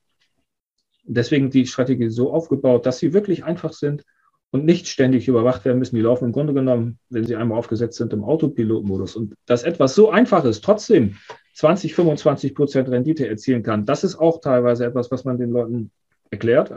[1.05, 4.05] Deswegen die Strategie so aufgebaut, dass sie wirklich einfach sind
[4.51, 5.97] und nicht ständig überwacht werden müssen.
[5.97, 9.17] Die laufen im Grunde genommen, wenn sie einmal aufgesetzt sind, im Autopilotmodus.
[9.17, 11.17] Und dass etwas so einfach ist, trotzdem
[11.55, 15.91] 20, 25 Prozent Rendite erzielen kann, das ist auch teilweise etwas, was man den Leuten
[16.31, 16.73] erklärt.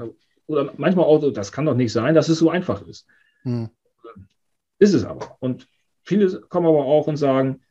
[0.48, 3.06] Oder manchmal auch, das kann doch nicht sein, dass es so einfach ist.
[3.44, 3.70] Hm.
[4.80, 5.38] Ist es aber.
[5.40, 5.68] Und
[6.04, 7.62] viele kommen aber auch und sagen,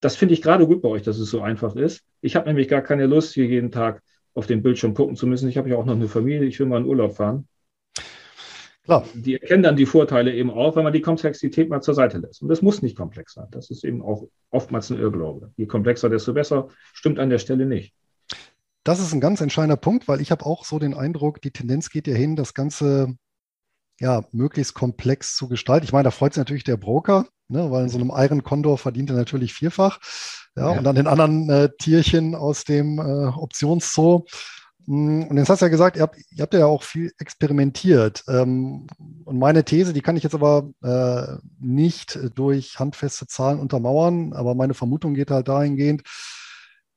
[0.00, 2.04] das finde ich gerade gut bei euch, dass es so einfach ist.
[2.20, 4.02] Ich habe nämlich gar keine Lust, hier jeden Tag
[4.34, 5.48] auf den Bildschirm gucken zu müssen.
[5.48, 7.46] Ich habe ja auch noch eine Familie, ich will mal in Urlaub fahren.
[8.84, 9.04] Klar.
[9.14, 12.42] Die erkennen dann die Vorteile eben auch, wenn man die Komplexität mal zur Seite lässt.
[12.42, 13.46] Und das muss nicht komplex sein.
[13.50, 15.50] Das ist eben auch oftmals ein Irrglaube.
[15.56, 16.68] Je komplexer, desto besser.
[16.92, 17.94] Stimmt an der Stelle nicht.
[18.84, 21.88] Das ist ein ganz entscheidender Punkt, weil ich habe auch so den Eindruck, die Tendenz
[21.88, 23.16] geht ja hin, das Ganze
[23.98, 25.86] ja, möglichst komplex zu gestalten.
[25.86, 28.76] Ich meine, da freut sich natürlich der Broker, ne, weil in so einem Iron Condor
[28.76, 30.00] verdient er natürlich vierfach.
[30.56, 30.78] Ja, ja.
[30.78, 34.26] und dann den anderen äh, Tierchen aus dem äh, Optionszoo
[34.86, 38.24] und jetzt hast du ja gesagt, ihr habt, ihr habt ja auch viel experimentiert.
[38.28, 38.86] Ähm,
[39.24, 44.54] und meine These, die kann ich jetzt aber äh, nicht durch handfeste Zahlen untermauern, aber
[44.54, 46.02] meine Vermutung geht halt dahingehend,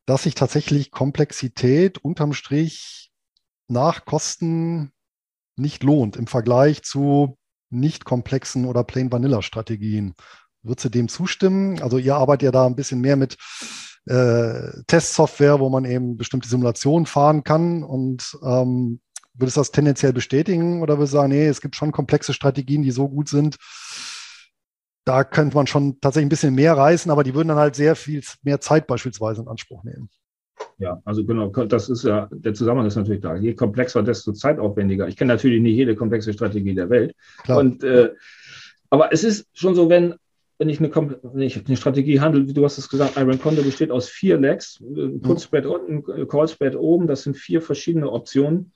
[0.06, 3.12] dass sich tatsächlich Komplexität unterm Strich
[3.68, 4.92] nach Kosten
[5.56, 7.38] nicht lohnt im Vergleich zu
[7.70, 10.14] nicht komplexen oder Plain Vanilla Strategien.
[10.64, 11.82] Würdest du dem zustimmen?
[11.82, 13.38] Also ihr arbeitet ja da ein bisschen mehr mit
[14.08, 17.84] äh, Testsoftware, wo man eben bestimmte Simulationen fahren kann.
[17.84, 19.00] Und ähm,
[19.34, 22.82] würdest du das tendenziell bestätigen oder würdest du sagen, nee, es gibt schon komplexe Strategien,
[22.82, 23.58] die so gut sind,
[25.08, 27.96] da könnte man schon tatsächlich ein bisschen mehr reißen, aber die würden dann halt sehr
[27.96, 30.10] viel mehr Zeit beispielsweise in Anspruch nehmen.
[30.80, 33.36] Ja, also genau, das ist ja, der Zusammenhang ist natürlich da.
[33.36, 35.08] Je komplexer, desto zeitaufwendiger.
[35.08, 37.16] Ich kenne natürlich nicht jede komplexe Strategie der Welt.
[37.44, 37.60] Klar.
[37.60, 38.12] Und, äh,
[38.90, 40.16] aber es ist schon so, wenn
[40.60, 43.64] wenn ich eine, wenn ich eine Strategie handle, wie du hast es gesagt, Iron Condor
[43.64, 47.62] besteht aus vier Legs, äh, Put Spread unten, äh, Call Spread oben, das sind vier
[47.62, 48.72] verschiedene Optionen.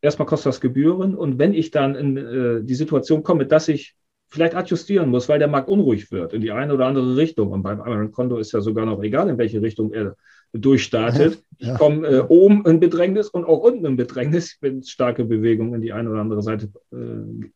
[0.00, 3.94] Erstmal kostet das Gebühren und wenn ich dann in äh, die Situation komme, dass ich
[4.28, 7.62] vielleicht adjustieren muss, weil der Markt unruhig wird in die eine oder andere Richtung und
[7.62, 10.16] beim Iron Condor ist ja sogar noch egal, in welche Richtung er
[10.52, 11.42] durchstartet.
[11.58, 11.74] Ja.
[11.74, 15.80] Ich komme äh, oben in Bedrängnis und auch unten in Bedrängnis, wenn starke Bewegungen in
[15.80, 17.46] die eine oder andere Seite äh,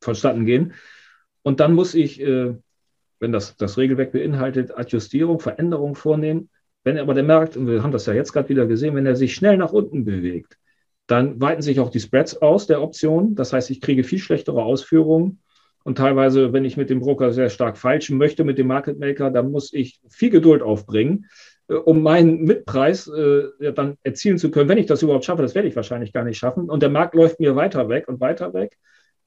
[0.00, 0.74] vonstatten gehen.
[1.42, 2.54] Und dann muss ich äh,
[3.20, 6.50] wenn das, das Regelwerk beinhaltet, Adjustierung, Veränderung vornehmen.
[6.84, 9.16] Wenn aber der Markt, und wir haben das ja jetzt gerade wieder gesehen, wenn er
[9.16, 10.56] sich schnell nach unten bewegt,
[11.06, 13.34] dann weiten sich auch die Spreads aus der Option.
[13.34, 15.40] Das heißt, ich kriege viel schlechtere Ausführungen.
[15.84, 19.30] Und teilweise, wenn ich mit dem Broker sehr stark falschen möchte, mit dem Market Maker,
[19.30, 21.26] dann muss ich viel Geduld aufbringen,
[21.68, 24.68] äh, um meinen Mitpreis äh, dann erzielen zu können.
[24.68, 26.68] Wenn ich das überhaupt schaffe, das werde ich wahrscheinlich gar nicht schaffen.
[26.68, 28.76] Und der Markt läuft mir weiter weg und weiter weg.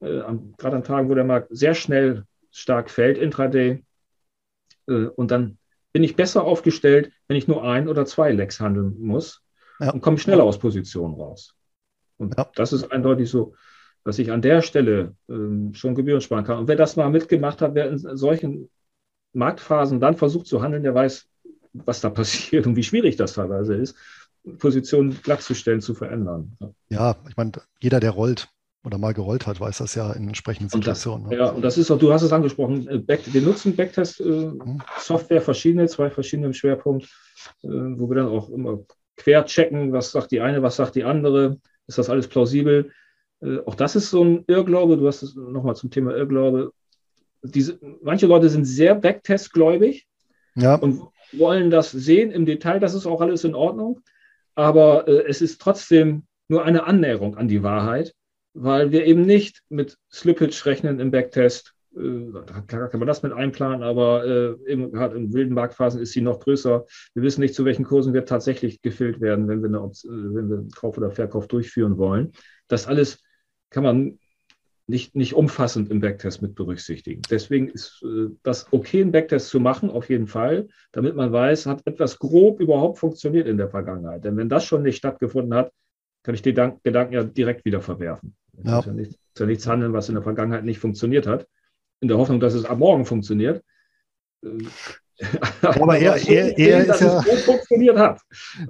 [0.02, 0.22] Äh,
[0.58, 3.84] gerade an Tagen, wo der Markt sehr schnell stark fällt intraday.
[4.88, 5.58] Äh, und dann
[5.94, 9.42] bin ich besser aufgestellt, wenn ich nur ein oder zwei Lecks handeln muss
[9.80, 9.92] ja.
[9.92, 11.56] und komme schneller aus Positionen raus.
[12.18, 12.50] Und ja.
[12.56, 13.56] das ist eindeutig so,
[14.04, 16.60] dass ich an der Stelle ähm, schon Gebühren sparen kann.
[16.60, 18.70] Und wer das mal mitgemacht hat, wer in solchen
[19.34, 21.28] Marktphasen dann versucht zu handeln, der weiß,
[21.74, 23.96] was da passiert und wie schwierig das teilweise ist,
[24.58, 26.58] Positionen glattzustellen, zu verändern.
[26.90, 28.50] Ja, ich meine, jeder, der rollt,
[28.84, 31.24] oder mal gerollt hat, weiß das ja in entsprechenden Situationen.
[31.26, 31.38] Das, ne?
[31.38, 35.40] Ja, und das ist auch, du hast es angesprochen, äh, Back, wir nutzen Backtest-Software, äh,
[35.40, 35.44] mhm.
[35.44, 37.06] verschiedene, zwei verschiedene im Schwerpunkt,
[37.64, 38.80] äh, wo wir dann auch immer
[39.18, 42.92] quer checken, was sagt die eine, was sagt die andere, ist das alles plausibel.
[43.42, 46.72] Äh, auch das ist so ein Irrglaube, du hast es nochmal zum Thema Irrglaube.
[47.44, 50.08] Diese, manche Leute sind sehr Backtest-gläubig
[50.56, 50.76] ja.
[50.76, 51.02] und
[51.34, 54.02] wollen das sehen im Detail, das ist auch alles in Ordnung,
[54.56, 58.14] aber äh, es ist trotzdem nur eine Annäherung an die Wahrheit
[58.54, 61.74] weil wir eben nicht mit Slippage rechnen im Backtest.
[61.96, 62.32] Äh,
[62.68, 66.22] klar kann man das mit einplanen, aber äh, eben, gerade in wilden Marktphasen ist sie
[66.22, 66.86] noch größer.
[67.14, 70.50] Wir wissen nicht, zu welchen Kursen wir tatsächlich gefüllt werden, wenn wir, eine, äh, wenn
[70.50, 72.32] wir Kauf oder Verkauf durchführen wollen.
[72.68, 73.22] Das alles
[73.70, 74.20] kann man
[74.88, 77.22] nicht, nicht umfassend im Backtest mit berücksichtigen.
[77.30, 81.66] Deswegen ist äh, das okay, einen Backtest zu machen, auf jeden Fall, damit man weiß,
[81.66, 84.24] hat etwas grob überhaupt funktioniert in der Vergangenheit.
[84.26, 85.72] Denn wenn das schon nicht stattgefunden hat,
[86.24, 88.36] kann ich den Gedanken ja direkt wieder verwerfen.
[88.64, 88.80] Ja.
[88.80, 91.48] Ist, ja nicht, ist ja nichts handeln, was in der Vergangenheit nicht funktioniert hat,
[92.00, 93.64] in der Hoffnung, dass es ab morgen funktioniert.
[95.62, 98.22] aber er, er, er ist ja, funktioniert hat.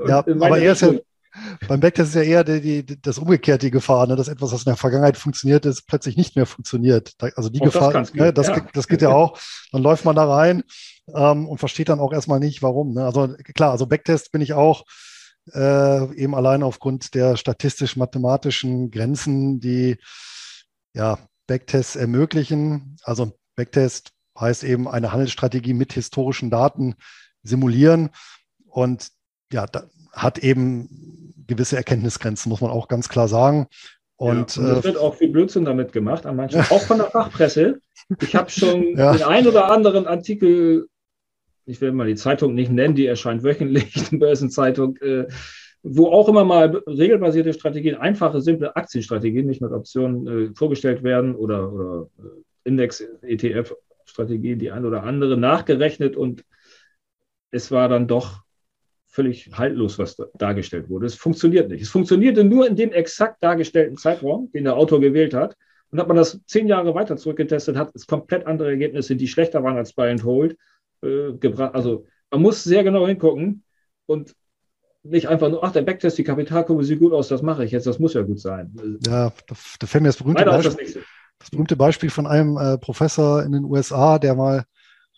[0.08, 0.94] Ja, aber er ist ja,
[1.68, 4.16] beim Backtest ist ja eher die, die, das umgekehrte die Gefahr, ne?
[4.18, 7.14] dass etwas, was in der Vergangenheit funktioniert ist, plötzlich nicht mehr funktioniert.
[7.36, 8.34] Also die auch Gefahr, das, ne?
[8.34, 8.68] das, ja.
[8.74, 9.38] das, geht ja auch.
[9.72, 10.64] Dann läuft man da rein
[11.14, 12.94] ähm, und versteht dann auch erstmal nicht, warum.
[12.94, 13.06] Ne?
[13.06, 14.84] Also klar, also Backtest bin ich auch
[15.54, 19.98] äh, eben allein aufgrund der statistisch-mathematischen Grenzen, die
[20.94, 22.98] ja, Backtests ermöglichen.
[23.04, 26.96] Also Backtest heißt eben eine Handelsstrategie mit historischen Daten
[27.44, 28.10] simulieren
[28.68, 29.10] und
[29.52, 29.66] ja,
[30.14, 33.68] hat eben gewisse Erkenntnisgrenzen, muss man auch ganz klar sagen.
[34.16, 36.98] Und, ja, und es äh, wird auch viel Blödsinn damit gemacht, an manchen, auch von
[36.98, 37.82] der Fachpresse.
[38.22, 39.14] Ich habe schon ja.
[39.14, 40.88] den einen oder anderen Artikel,
[41.72, 45.26] ich will mal die Zeitung nicht nennen, die erscheint wöchentlich, die Börsenzeitung, äh,
[45.84, 51.34] wo auch immer mal regelbasierte Strategien, einfache, simple Aktienstrategien, nicht mit Optionen äh, vorgestellt werden
[51.34, 56.44] oder, oder äh, Index-ETF-Strategien, die ein oder andere nachgerechnet und
[57.52, 58.42] es war dann doch
[59.08, 61.06] völlig haltlos, was da dargestellt wurde.
[61.06, 61.82] Es funktioniert nicht.
[61.82, 65.58] Es funktionierte nur in dem exakt dargestellten Zeitraum, den der Autor gewählt hat.
[65.90, 69.62] Und hat man das zehn Jahre weiter zurückgetestet, hat es komplett andere Ergebnisse, die schlechter
[69.64, 70.56] waren als Buy and Hold,
[71.02, 71.76] äh, gebracht.
[71.76, 73.64] Also man muss sehr genau hingucken
[74.06, 74.36] und
[75.04, 77.88] nicht einfach nur, ach, der Backtest, die Kapitalkurve sieht gut aus, das mache ich jetzt,
[77.88, 78.72] das muss ja gut sein.
[79.06, 81.04] Ja, da, da fällt mir das berühmte, Beispiel, das,
[81.40, 84.66] das berühmte Beispiel von einem äh, Professor in den USA, der mal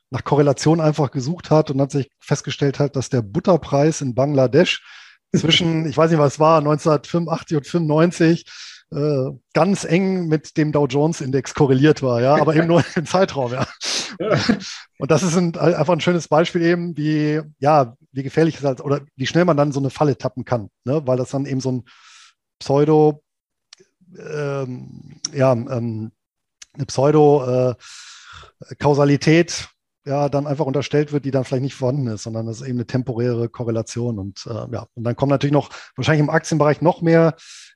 [0.10, 4.84] nach Korrelation einfach gesucht hat und hat sich festgestellt hat, dass der Butterpreis in Bangladesch
[5.36, 8.46] zwischen, ich weiß nicht, was es war, 1985 und 95
[8.92, 13.06] äh, ganz eng mit dem Dow Jones Index korreliert war, ja, aber eben nur im
[13.06, 13.68] Zeitraum, ja.
[14.98, 18.82] Und das ist ein, einfach ein schönes Beispiel eben, wie, ja, wie gefährlich es halt,
[18.82, 21.02] oder wie schnell man dann so eine Falle tappen kann, ne?
[21.06, 21.84] weil das dann eben so ein
[22.60, 23.24] Pseudo,
[24.18, 26.12] ähm, ja, ähm,
[26.74, 29.73] eine Pseudo-Kausalität äh,
[30.06, 32.78] ja dann einfach unterstellt wird, die dann vielleicht nicht vorhanden ist, sondern das ist eben
[32.78, 34.20] eine temporäre Korrelation.
[34.20, 37.36] Und äh, ja, und dann kommen natürlich noch wahrscheinlich im Aktienbereich noch mehr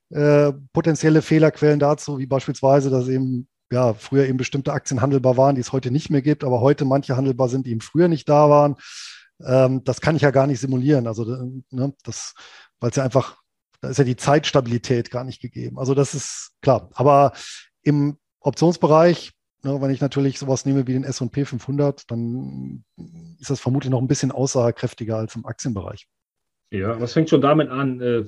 [0.09, 5.55] äh, potenzielle Fehlerquellen dazu, wie beispielsweise, dass eben ja früher eben bestimmte Aktien handelbar waren,
[5.55, 8.27] die es heute nicht mehr gibt, aber heute manche handelbar sind, die eben früher nicht
[8.29, 8.75] da waren.
[9.43, 11.07] Ähm, das kann ich ja gar nicht simulieren.
[11.07, 11.25] Also
[11.69, 12.33] ne, das,
[12.79, 13.37] weil es ja einfach,
[13.81, 15.77] da ist ja die Zeitstabilität gar nicht gegeben.
[15.77, 16.89] Also das ist klar.
[16.93, 17.33] Aber
[17.83, 19.33] im Optionsbereich
[19.67, 22.85] Ne, wenn ich natürlich sowas nehme wie den S&P 500, dann
[23.37, 26.07] ist das vermutlich noch ein bisschen aussagekräftiger als im Aktienbereich.
[26.71, 28.23] Ja, aber es fängt schon damit an, äh,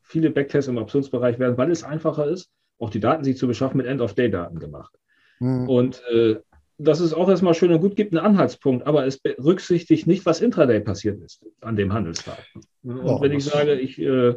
[0.00, 3.76] viele Backtests im Optionsbereich werden, weil es einfacher ist, auch die Daten sich zu beschaffen,
[3.76, 4.94] mit End-of-Day-Daten gemacht.
[5.40, 5.68] Hm.
[5.68, 6.36] Und äh,
[6.78, 10.40] das ist auch erstmal schön und gut, gibt einen Anhaltspunkt, aber es berücksichtigt nicht, was
[10.40, 12.42] intraday passiert ist an dem Handelstag.
[12.82, 14.36] Und oh, wenn ich sage, ich äh,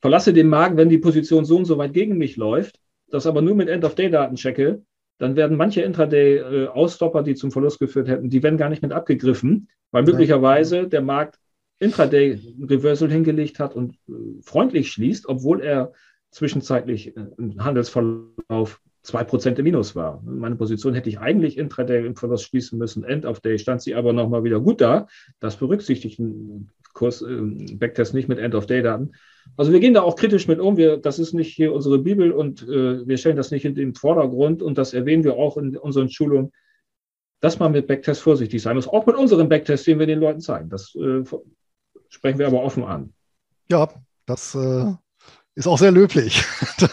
[0.00, 3.40] verlasse den Markt, wenn die Position so und so weit gegen mich läuft, das aber
[3.40, 4.82] nur mit End-of-Day-Daten checke,
[5.20, 9.68] dann werden manche Intraday-Ausstopper, die zum Verlust geführt hätten, die werden gar nicht mit abgegriffen,
[9.90, 11.38] weil möglicherweise der Markt
[11.78, 15.92] Intraday-Reversal hingelegt hat und äh, freundlich schließt, obwohl er
[16.30, 20.22] zwischenzeitlich äh, im Handelsverlauf 2% im Minus war.
[20.24, 23.04] Meine Position hätte ich eigentlich Intraday im Verlust schließen müssen.
[23.04, 25.06] End of Day stand sie aber nochmal wieder gut da.
[25.38, 27.40] Das berücksichtigt ein Kurs, äh,
[27.74, 29.12] Backtest nicht mit End of Day Daten.
[29.56, 30.76] Also wir gehen da auch kritisch mit um.
[30.76, 33.94] Wir, das ist nicht hier unsere Bibel und äh, wir stellen das nicht in den
[33.94, 36.52] Vordergrund und das erwähnen wir auch in unseren Schulungen,
[37.40, 38.88] dass man mit Backtest vorsichtig sein muss.
[38.88, 40.68] Auch mit unserem Backtest, den wir den Leuten zeigen.
[40.68, 41.24] Das äh,
[42.08, 43.12] sprechen wir aber offen an.
[43.70, 43.88] Ja,
[44.26, 44.92] das äh,
[45.54, 46.44] ist auch sehr löblich.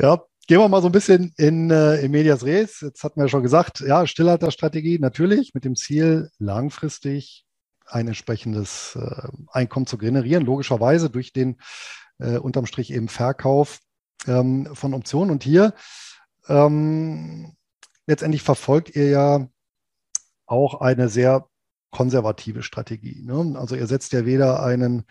[0.00, 2.80] ja, gehen wir mal so ein bisschen in, äh, in Medias Res.
[2.80, 7.44] Jetzt hatten wir ja schon gesagt, ja, Stillhalterstrategie natürlich mit dem Ziel, langfristig
[7.90, 11.56] ein entsprechendes äh, Einkommen zu generieren, logischerweise durch den
[12.18, 13.80] äh, unterm Strich eben Verkauf
[14.26, 15.30] ähm, von Optionen.
[15.30, 15.74] Und hier
[16.48, 17.54] ähm,
[18.06, 19.48] letztendlich verfolgt ihr ja
[20.46, 21.46] auch eine sehr
[21.90, 23.22] konservative Strategie.
[23.24, 23.58] Ne?
[23.58, 25.04] Also ihr setzt ja weder einen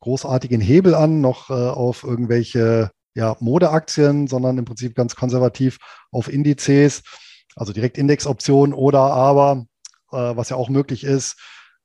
[0.00, 5.78] großartigen Hebel an, noch äh, auf irgendwelche ja, Modeaktien, sondern im Prinzip ganz konservativ
[6.10, 7.02] auf Indizes,
[7.56, 9.66] also direkt Indexoptionen oder aber,
[10.12, 11.36] äh, was ja auch möglich ist,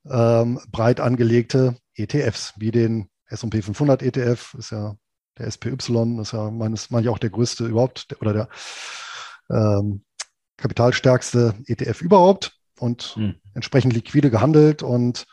[0.05, 4.95] ähm, breit angelegte ETFs, wie den S&P 500 ETF, ist ja
[5.37, 5.75] der SPY,
[6.21, 8.49] ist ja meines, manchmal auch der größte überhaupt oder der
[9.49, 10.03] ähm,
[10.57, 13.35] kapitalstärkste ETF überhaupt und hm.
[13.53, 14.83] entsprechend liquide gehandelt.
[14.83, 15.25] Und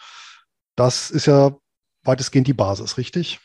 [0.76, 1.57] das ist ja
[2.05, 3.40] weitestgehend die Basis, richtig?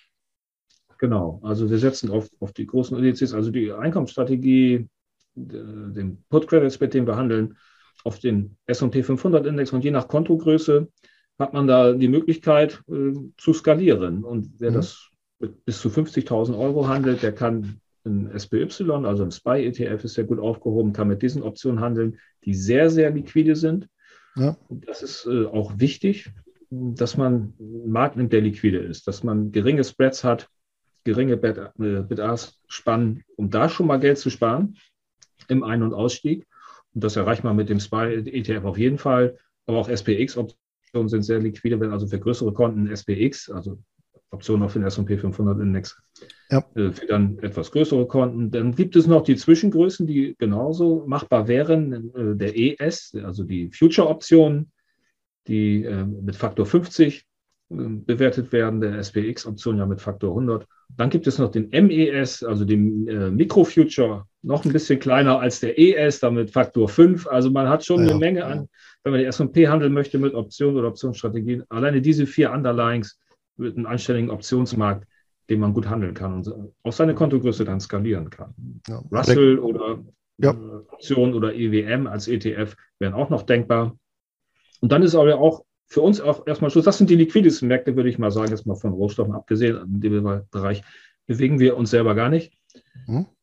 [1.00, 4.88] Genau, also wir setzen auf, auf die großen Indizes, also die Einkommensstrategie,
[5.34, 7.58] den Put Credits, mit dem wir handeln,
[8.04, 10.88] auf den S&P 500 Index und je nach Kontogröße
[11.40, 14.24] hat man da die Möglichkeit äh, zu skalieren.
[14.24, 14.76] Und wer mhm.
[14.76, 18.68] das mit bis zu 50.000 Euro handelt, der kann in SPY,
[19.06, 23.12] also im SPY-ETF, ist sehr gut aufgehoben, kann mit diesen Optionen handeln, die sehr, sehr
[23.12, 23.88] liquide sind.
[24.36, 24.58] Ja.
[24.70, 26.32] Und das ist äh, auch wichtig,
[26.70, 30.50] dass man einen Markt nimmt, der liquide ist, dass man geringe Spreads hat,
[31.04, 34.78] geringe äh, Bid-Ask-Spannen, um da schon mal Geld zu sparen
[35.48, 36.48] im Ein- und Ausstieg.
[36.94, 40.38] Und das erreicht man mit dem SPY-ETF auf jeden Fall, aber auch SPX
[40.92, 43.80] Optionen sind sehr liquide, wenn also für größere Konten SPX, also
[44.32, 45.98] Optionen auf den S&P 500 Index,
[46.50, 46.60] ja.
[46.76, 48.52] äh, für dann etwas größere Konten.
[48.52, 52.12] Dann gibt es noch die Zwischengrößen, die genauso machbar wären.
[52.14, 54.72] Äh, der ES, also die Future-Optionen,
[55.48, 57.26] die äh, mit Faktor 50
[57.70, 60.68] bewertet werden, der SPX-Option ja mit Faktor 100.
[60.98, 65.60] Dann gibt es noch den MES, also den äh, Microfuture, noch ein bisschen kleiner als
[65.60, 67.28] der ES, damit Faktor 5.
[67.28, 68.68] Also man hat schon ja, eine Menge an,
[69.04, 71.64] wenn man die S&P handeln möchte mit Optionen oder Optionsstrategien.
[71.70, 73.20] Alleine diese vier Underlyings
[73.58, 75.08] mit einem anständigen Optionsmarkt,
[75.50, 78.54] den man gut handeln kann und auf seine Kontogröße dann skalieren kann.
[78.88, 80.00] Ja, Russell oder
[80.38, 80.52] ja.
[80.52, 83.98] Äh, Option oder EWM als ETF wären auch noch denkbar.
[84.82, 86.86] Und dann ist aber auch für uns auch erstmal Schluss.
[86.86, 89.76] Das sind die liquidesten Märkte, würde ich mal sagen, jetzt mal von Rohstoffen abgesehen.
[89.76, 90.84] In dem Bereich
[91.28, 92.54] bewegen wir uns selber gar nicht.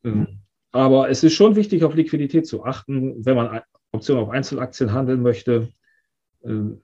[0.03, 0.41] Mhm.
[0.73, 3.23] Aber es ist schon wichtig, auf Liquidität zu achten.
[3.23, 3.61] Wenn man
[3.93, 5.69] Optionen auf Einzelaktien handeln möchte,
[6.43, 6.81] ähm,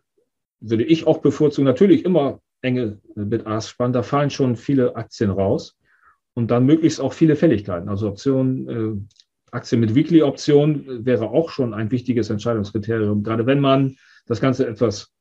[0.61, 3.94] würde ich auch bevorzugen, natürlich immer enge Bid-Ask-Spann.
[3.94, 5.79] Da fallen schon viele Aktien raus
[6.35, 7.88] und dann möglichst auch viele Fälligkeiten.
[7.88, 13.96] Also Optionen, äh, Aktien mit Weekly-Option wäre auch schon ein wichtiges Entscheidungskriterium, gerade wenn man
[14.27, 15.13] das Ganze etwas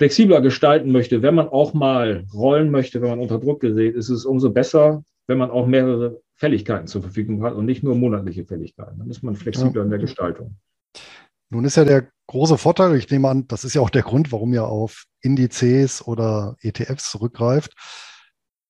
[0.00, 4.08] flexibler gestalten möchte, wenn man auch mal rollen möchte, wenn man unter Druck gerät, ist
[4.08, 8.46] es umso besser, wenn man auch mehrere Fälligkeiten zur Verfügung hat und nicht nur monatliche
[8.46, 8.98] Fälligkeiten.
[8.98, 9.82] Dann ist man flexibler ja.
[9.82, 10.56] in der Gestaltung.
[11.50, 14.32] Nun ist ja der große Vorteil, ich nehme an, das ist ja auch der Grund,
[14.32, 17.74] warum ihr auf Indizes oder ETFs zurückgreift,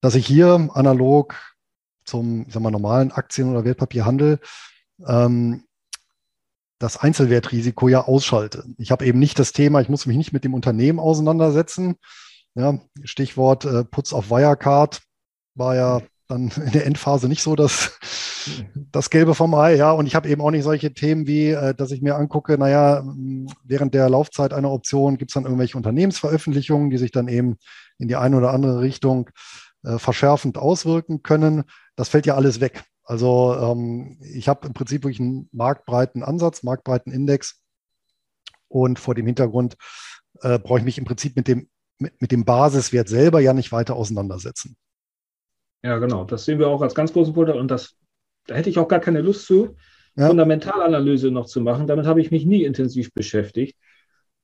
[0.00, 1.36] dass ich hier analog
[2.04, 4.40] zum ich sag mal, normalen Aktien- oder Wertpapierhandel
[5.06, 5.62] ähm,
[6.80, 8.64] das Einzelwertrisiko ja ausschalte.
[8.78, 11.96] Ich habe eben nicht das Thema, ich muss mich nicht mit dem Unternehmen auseinandersetzen.
[12.54, 15.00] Ja, Stichwort äh, Putz auf Wirecard
[15.54, 17.98] war ja dann in der Endphase nicht so das,
[18.74, 19.92] das Gelbe vom Ei, ja.
[19.92, 23.04] Und ich habe eben auch nicht solche Themen wie, äh, dass ich mir angucke, naja,
[23.62, 27.58] während der Laufzeit einer Option gibt es dann irgendwelche Unternehmensveröffentlichungen, die sich dann eben
[27.98, 29.28] in die eine oder andere Richtung
[29.84, 31.64] äh, verschärfend auswirken können.
[31.94, 32.84] Das fällt ja alles weg.
[33.04, 37.60] Also ähm, ich habe im Prinzip wirklich einen marktbreiten Ansatz, marktbreiten Index.
[38.68, 39.76] Und vor dem Hintergrund
[40.42, 43.72] äh, brauche ich mich im Prinzip mit dem, mit, mit dem Basiswert selber ja nicht
[43.72, 44.76] weiter auseinandersetzen.
[45.82, 46.24] Ja, genau.
[46.24, 47.58] Das sehen wir auch als ganz großen Vorteil.
[47.58, 47.96] Und das,
[48.46, 49.76] da hätte ich auch gar keine Lust zu,
[50.16, 50.28] ja.
[50.28, 51.86] Fundamentalanalyse noch zu machen.
[51.86, 53.76] Damit habe ich mich nie intensiv beschäftigt.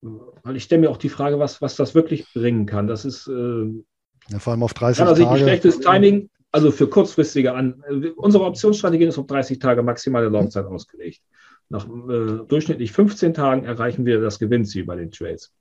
[0.00, 2.86] Weil ich stelle mir auch die Frage, was, was das wirklich bringen kann.
[2.86, 3.84] Das ist äh,
[4.28, 5.26] ja, vor allem auf 30 Tage.
[5.26, 7.84] Also schlechtes Timing, also für kurzfristige an.
[8.16, 11.20] Unsere Optionsstrategie ist auf 30 Tage maximale Laufzeit ausgelegt.
[11.68, 15.52] Nach äh, durchschnittlich 15 Tagen erreichen wir das Gewinnziel bei den Trades.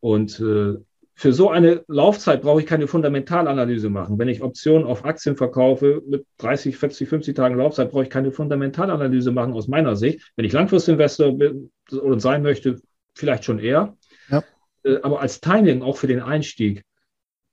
[0.00, 0.74] Und äh,
[1.14, 4.18] für so eine Laufzeit brauche ich keine Fundamentalanalyse machen.
[4.18, 8.30] Wenn ich Optionen auf Aktien verkaufe mit 30, 40, 50 Tagen Laufzeit, brauche ich keine
[8.30, 10.32] Fundamentalanalyse machen aus meiner Sicht.
[10.36, 12.76] Wenn ich Langfristinvestor bin oder sein möchte,
[13.14, 13.96] vielleicht schon eher.
[14.28, 14.44] Ja.
[14.82, 16.84] Äh, aber als Timing auch für den Einstieg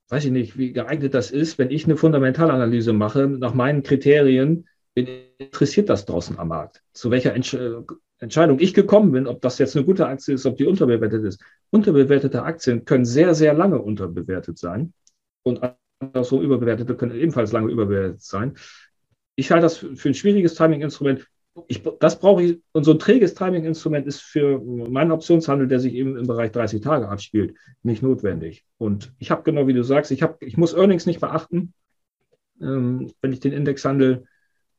[0.08, 4.66] weiß ich nicht, wie geeignet das ist, wenn ich eine Fundamentalanalyse mache, nach meinen Kriterien,
[4.94, 6.82] interessiert das draußen am Markt?
[6.92, 7.82] Zu welcher Entsch äh,
[8.20, 11.40] Entscheidung ich gekommen bin, ob das jetzt eine gute Aktie ist, ob die unterbewertet ist.
[11.70, 14.92] Unterbewertete Aktien können sehr, sehr lange unterbewertet sein
[15.44, 15.60] und
[16.00, 18.56] andersrum überbewertete können ebenfalls lange überbewertet sein.
[19.36, 21.28] Ich halte das für ein schwieriges Timing-Instrument
[21.66, 22.60] ich, das brauche ich.
[22.72, 26.80] Und so ein träges Timing-Instrument ist für meinen Optionshandel, der sich eben im Bereich 30
[26.80, 28.64] Tage abspielt, nicht notwendig.
[28.78, 31.72] Und ich habe genau wie du sagst, ich, hab, ich muss Earnings nicht beachten,
[32.60, 34.24] ähm, wenn ich den Index handle.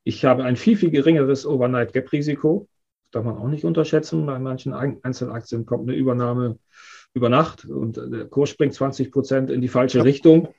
[0.04, 2.68] Ich habe ein viel, viel geringeres Overnight-Gap-Risiko.
[3.12, 4.26] Darf man auch nicht unterschätzen.
[4.26, 6.58] Bei manchen Einzelaktien kommt eine Übernahme
[7.14, 10.50] über Nacht und der Kurs springt 20 Prozent in die falsche Richtung.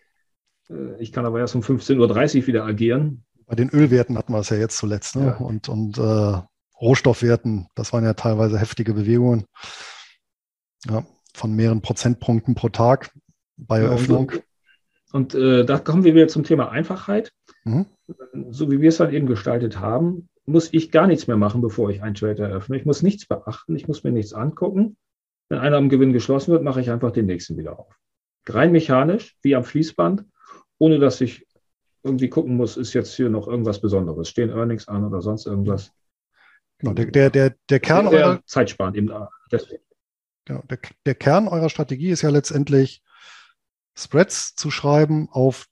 [0.69, 3.25] Äh, ich kann aber erst um 15.30 Uhr wieder agieren.
[3.51, 5.17] Bei den Ölwerten hatten wir es ja jetzt zuletzt.
[5.17, 5.27] Ne?
[5.27, 5.45] Ja.
[5.45, 6.41] Und, und äh,
[6.81, 9.45] Rohstoffwerten, das waren ja teilweise heftige Bewegungen.
[10.89, 13.11] Ja, von mehreren Prozentpunkten pro Tag
[13.57, 14.31] bei Eröffnung.
[15.11, 17.33] Und, und äh, da kommen wir wieder zum Thema Einfachheit.
[17.65, 17.87] Mhm.
[18.51, 21.91] So wie wir es dann eben gestaltet haben, muss ich gar nichts mehr machen, bevor
[21.91, 22.77] ich einen Trade eröffne.
[22.77, 24.97] Ich muss nichts beachten, ich muss mir nichts angucken.
[25.49, 27.99] Wenn einer am Gewinn geschlossen wird, mache ich einfach den nächsten wieder auf.
[28.47, 30.25] Rein mechanisch, wie am Fließband,
[30.79, 31.49] ohne dass ich
[32.03, 34.29] irgendwie gucken muss, ist jetzt hier noch irgendwas Besonderes?
[34.29, 35.93] Stehen Earnings an oder sonst irgendwas?
[36.79, 39.11] Genau, der, der, der, der Kern der eurer Zeitsparen eben.
[39.53, 39.83] Deswegen.
[40.47, 43.03] Genau, der, der Kern eurer Strategie ist ja letztendlich,
[43.95, 45.67] Spreads zu schreiben auf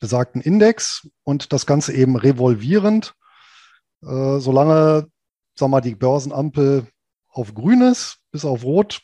[0.00, 3.14] besagten Index und das Ganze eben revolvierend,
[4.02, 5.06] äh, solange,
[5.54, 6.86] sag mal, die Börsenampel
[7.28, 9.00] auf grün ist, bis auf rot.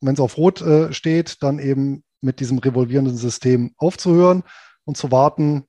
[0.00, 4.44] Wenn es auf rot äh, steht, dann eben mit diesem revolvierenden System aufzuhören
[4.84, 5.64] und zu warten,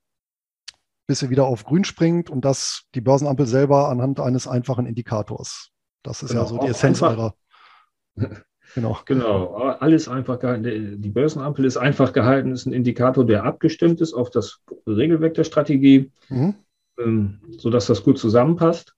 [1.10, 5.70] bis sie wieder auf grün springt und das die Börsenampel selber anhand eines einfachen Indikators.
[6.04, 7.34] Das ist genau, ja so die Essenz einfach, eurer.
[8.76, 8.96] Genau.
[9.06, 11.02] Genau, alles einfach gehalten.
[11.02, 15.42] Die Börsenampel ist einfach gehalten, ist ein Indikator, der abgestimmt ist auf das Regelwerk der
[15.42, 16.54] Strategie, mhm.
[16.96, 18.94] ähm, sodass das gut zusammenpasst.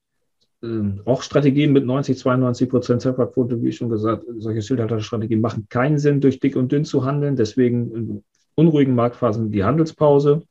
[0.61, 5.97] Ähm, auch Strategien mit 90, 92 Prozent Trefferquote, wie schon gesagt, solche Schildhalterstrategien machen keinen
[5.97, 7.35] Sinn, durch dick und dünn zu handeln.
[7.35, 10.43] Deswegen in unruhigen Marktphasen die Handelspause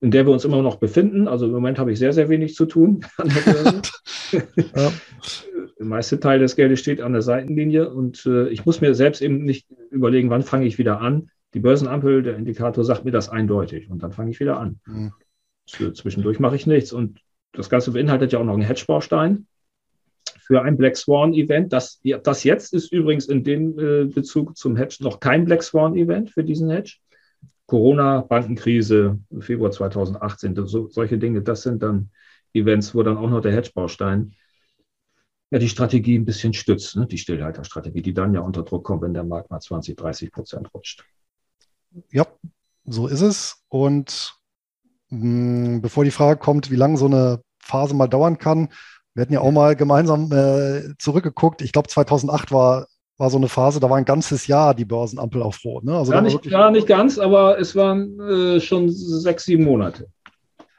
[0.00, 1.28] in der wir uns immer noch befinden.
[1.28, 3.82] Also im Moment habe ich sehr, sehr wenig zu tun an der Börse.
[4.56, 4.92] ja.
[5.78, 9.22] Der meiste Teil des Geldes steht an der Seitenlinie und äh, ich muss mir selbst
[9.22, 11.30] eben nicht überlegen, wann fange ich wieder an.
[11.54, 14.80] Die Börsenampel, der Indikator sagt mir das eindeutig und dann fange ich wieder an.
[14.86, 15.12] Mhm.
[15.66, 17.20] Zwischendurch mache ich nichts und
[17.52, 19.46] das Ganze beinhaltet ja auch noch einen Hedge-Baustein
[20.38, 21.72] für ein Black Swan-Event.
[21.72, 26.30] Das, das jetzt ist übrigens in dem äh, Bezug zum Hedge noch kein Black Swan-Event
[26.30, 26.96] für diesen Hedge.
[27.70, 32.10] Corona, Bankenkrise, Februar 2018, so, solche Dinge, das sind dann
[32.52, 34.34] Events, wo dann auch noch der Hedge-Baustein
[35.52, 37.06] ja die Strategie ein bisschen stützt, ne?
[37.06, 40.74] die Stillhalterstrategie, die dann ja unter Druck kommt, wenn der Markt mal 20, 30 Prozent
[40.74, 41.04] rutscht.
[42.10, 42.26] Ja,
[42.84, 43.62] so ist es.
[43.68, 44.34] Und
[45.10, 48.70] mh, hm, bevor die Frage kommt, wie lange so eine Phase mal dauern kann,
[49.14, 51.62] wir hatten ja auch mal gemeinsam äh, zurückgeguckt.
[51.62, 52.88] Ich glaube, 2008 war
[53.20, 55.84] war so eine Phase, da war ein ganzes Jahr die Börsenampel auf Rot.
[55.84, 55.94] Ne?
[55.94, 60.08] Also ja, nicht, ja, nicht ganz, aber es waren äh, schon sechs, sieben Monate.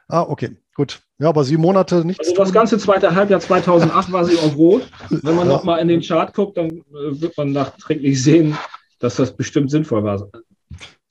[0.08, 1.02] Ah, okay, gut.
[1.20, 2.28] Ja, aber sieben Monate nichts.
[2.28, 4.82] Also das ganze zweite Halbjahr 2008 war sie auf Rot.
[5.08, 5.52] Wenn man ja.
[5.54, 8.58] noch mal in den Chart guckt, dann äh, wird man nachträglich sehen,
[8.98, 10.28] dass das bestimmt sinnvoll war.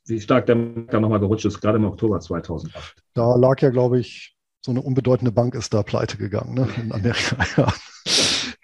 [0.04, 2.94] Wie stark der Markt da nochmal gerutscht ist, gerade im Oktober 2008.
[3.14, 6.68] Da lag ja, glaube ich, so eine unbedeutende Bank ist da pleite gegangen ne?
[6.76, 7.36] in Amerika.
[7.56, 7.72] Ja.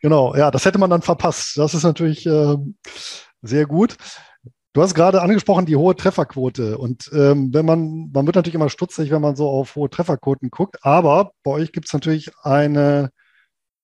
[0.01, 1.57] Genau, ja, das hätte man dann verpasst.
[1.57, 2.57] Das ist natürlich äh,
[3.42, 3.96] sehr gut.
[4.72, 6.78] Du hast gerade angesprochen die hohe Trefferquote.
[6.78, 10.51] Und ähm, wenn man, man wird natürlich immer stutzig, wenn man so auf hohe Trefferquoten
[10.51, 10.76] guckt.
[10.82, 13.11] Aber bei euch gibt es natürlich eine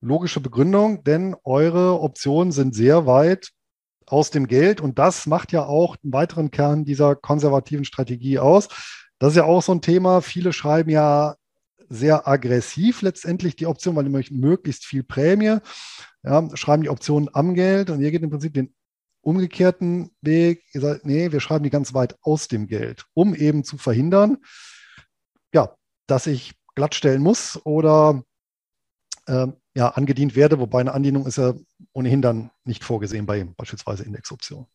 [0.00, 3.50] logische Begründung, denn eure Optionen sind sehr weit
[4.06, 4.80] aus dem Geld.
[4.80, 8.68] Und das macht ja auch einen weiteren Kern dieser konservativen Strategie aus.
[9.18, 10.20] Das ist ja auch so ein Thema.
[10.20, 11.34] Viele schreiben ja
[11.94, 15.58] sehr aggressiv letztendlich die Option, weil die möchten möglichst viel Prämie.
[16.22, 18.74] Ja, schreiben die Optionen am Geld und ihr geht im Prinzip den
[19.20, 20.64] umgekehrten Weg.
[20.72, 24.38] Ihr sagt, nee, wir schreiben die ganz weit aus dem Geld, um eben zu verhindern,
[25.52, 25.74] ja,
[26.06, 28.22] dass ich glattstellen muss oder
[29.26, 31.54] äh, ja, angedient werde, wobei eine Andienung ist ja
[31.92, 34.66] ohnehin dann nicht vorgesehen bei beispielsweise Indexoptionen.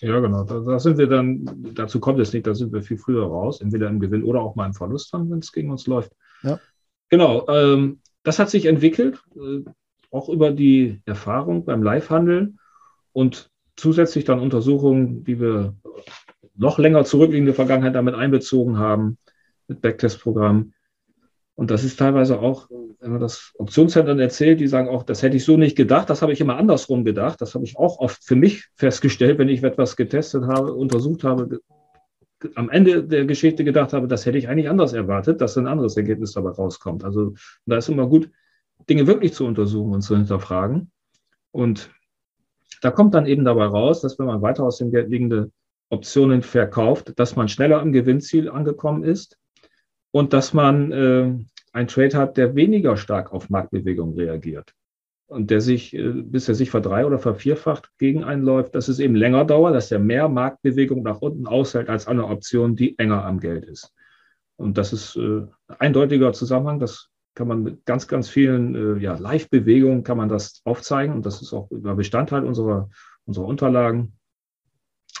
[0.00, 0.42] Ja, genau.
[0.42, 1.44] Da, da, sind wir dann,
[1.74, 4.56] dazu kommt es nicht, da sind wir viel früher raus, entweder im Gewinn oder auch
[4.56, 6.12] mal im Verlust dann, wenn es gegen uns läuft.
[6.42, 6.60] Ja.
[7.08, 7.46] Genau.
[7.48, 9.64] Ähm, das hat sich entwickelt, äh,
[10.10, 12.58] auch über die Erfahrung beim Live-Handeln
[13.12, 15.74] und zusätzlich dann Untersuchungen, die wir
[16.54, 19.18] noch länger zurückliegende Vergangenheit damit einbezogen haben,
[19.68, 20.74] mit Backtest-Programmen.
[21.54, 22.68] Und das ist teilweise auch,
[23.00, 26.22] wenn man das Optionszentren erzählt, die sagen auch, das hätte ich so nicht gedacht, das
[26.22, 27.40] habe ich immer andersrum gedacht.
[27.40, 31.60] Das habe ich auch oft für mich festgestellt, wenn ich etwas getestet habe, untersucht habe,
[32.54, 35.96] am Ende der Geschichte gedacht habe, das hätte ich eigentlich anders erwartet, dass ein anderes
[35.96, 37.04] Ergebnis dabei rauskommt.
[37.04, 37.34] Also
[37.66, 38.30] da ist immer gut,
[38.88, 40.90] Dinge wirklich zu untersuchen und zu hinterfragen.
[41.50, 41.90] Und
[42.80, 45.50] da kommt dann eben dabei raus, dass wenn man weiter aus dem Geld liegende
[45.90, 49.38] Optionen verkauft, dass man schneller am Gewinnziel angekommen ist
[50.10, 51.34] und dass man äh,
[51.72, 54.74] einen Trade hat, der weniger stark auf Marktbewegung reagiert
[55.32, 59.16] und der sich, äh, bis er sich verdrei- oder vervierfacht gegen einläuft, dass es eben
[59.16, 63.40] länger dauert, dass er mehr Marktbewegung nach unten aushält als eine Option, die enger am
[63.40, 63.92] Geld ist.
[64.56, 65.46] Und das ist äh,
[65.78, 66.78] eindeutiger Zusammenhang.
[66.78, 71.14] Das kann man mit ganz, ganz vielen äh, ja, Live-Bewegungen kann man das aufzeigen.
[71.14, 72.90] Und das ist auch Bestandteil unserer,
[73.24, 74.12] unserer Unterlagen,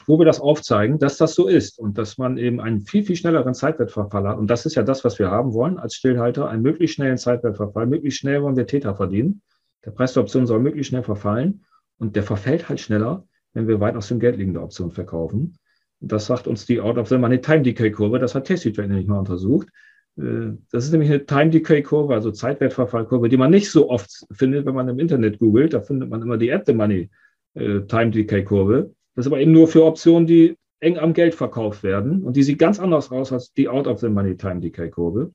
[0.06, 3.16] wo wir das aufzeigen, dass das so ist und dass man eben einen viel, viel
[3.16, 4.38] schnelleren Zeitwertverfall hat.
[4.38, 7.86] Und das ist ja das, was wir haben wollen als Stillhalter, einen möglichst schnellen Zeitwertverfall.
[7.86, 9.42] Möglichst schnell wollen wir Täter verdienen.
[9.84, 11.64] Der Preis der Option soll möglichst schnell verfallen
[11.98, 15.58] und der verfällt halt schneller, wenn wir weit aus dem Geld liegende Option verkaufen.
[16.00, 18.18] Das sagt uns die Out of the Money Time Decay Kurve.
[18.18, 19.68] Das hat Tasty Trade nämlich mal untersucht.
[20.16, 24.10] Äh, das ist nämlich eine Time Decay Kurve, also Zeitwertverfallkurve, die man nicht so oft
[24.32, 25.74] findet, wenn man im Internet googelt.
[25.74, 27.10] Da findet man immer die At the Money
[27.54, 28.92] äh, Time Decay Kurve.
[29.14, 32.24] Das ist aber eben nur für Optionen, die eng am Geld verkauft werden.
[32.24, 35.32] Und die sieht ganz anders aus als die Out of the Money Time Decay Kurve.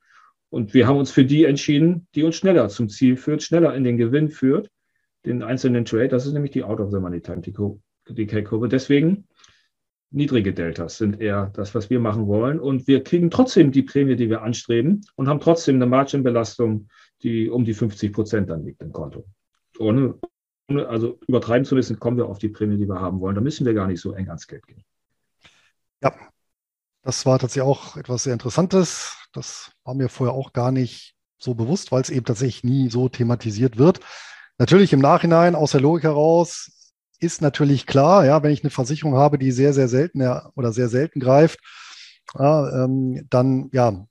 [0.50, 3.84] Und wir haben uns für die entschieden, die uns schneller zum Ziel führt, schneller in
[3.84, 4.70] den Gewinn führt,
[5.26, 6.08] den einzelnen Trade.
[6.08, 8.70] Das ist nämlich die Out of the Money Time Decay Kurve.
[8.70, 9.28] Deswegen
[10.10, 12.60] niedrige Deltas sind eher das, was wir machen wollen.
[12.60, 16.88] Und wir kriegen trotzdem die Prämie, die wir anstreben und haben trotzdem eine Margenbelastung,
[17.24, 19.26] die um die 50 Prozent dann liegt im Konto.
[19.80, 20.16] Ohne,
[20.70, 23.36] also übertreiben zu müssen, kommen wir auf die Prämie, die wir haben wollen.
[23.36, 24.84] Da müssen wir gar nicht so eng ans Geld gehen.
[26.02, 26.14] Ja,
[27.04, 29.27] das war tatsächlich auch etwas sehr Interessantes.
[29.38, 33.08] Das war mir vorher auch gar nicht so bewusst, weil es eben tatsächlich nie so
[33.08, 34.00] thematisiert wird.
[34.58, 39.16] Natürlich im Nachhinein aus der Logik heraus ist natürlich klar, ja, wenn ich eine Versicherung
[39.16, 40.22] habe, die sehr, sehr selten
[40.56, 41.60] oder sehr selten greift,
[42.38, 44.08] ja, ähm, dann ja,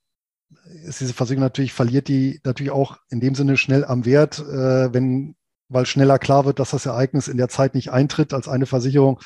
[0.85, 4.95] ist diese Versicherung natürlich, verliert die natürlich auch in dem Sinne schnell am Wert, äh,
[4.95, 5.35] wenn,
[5.68, 9.20] weil schneller klar wird, dass das Ereignis in der Zeit nicht eintritt als eine Versicherung,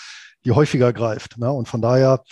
[0.46, 1.36] die häufiger greift.
[1.36, 1.52] Ne?
[1.52, 2.22] Und von daher,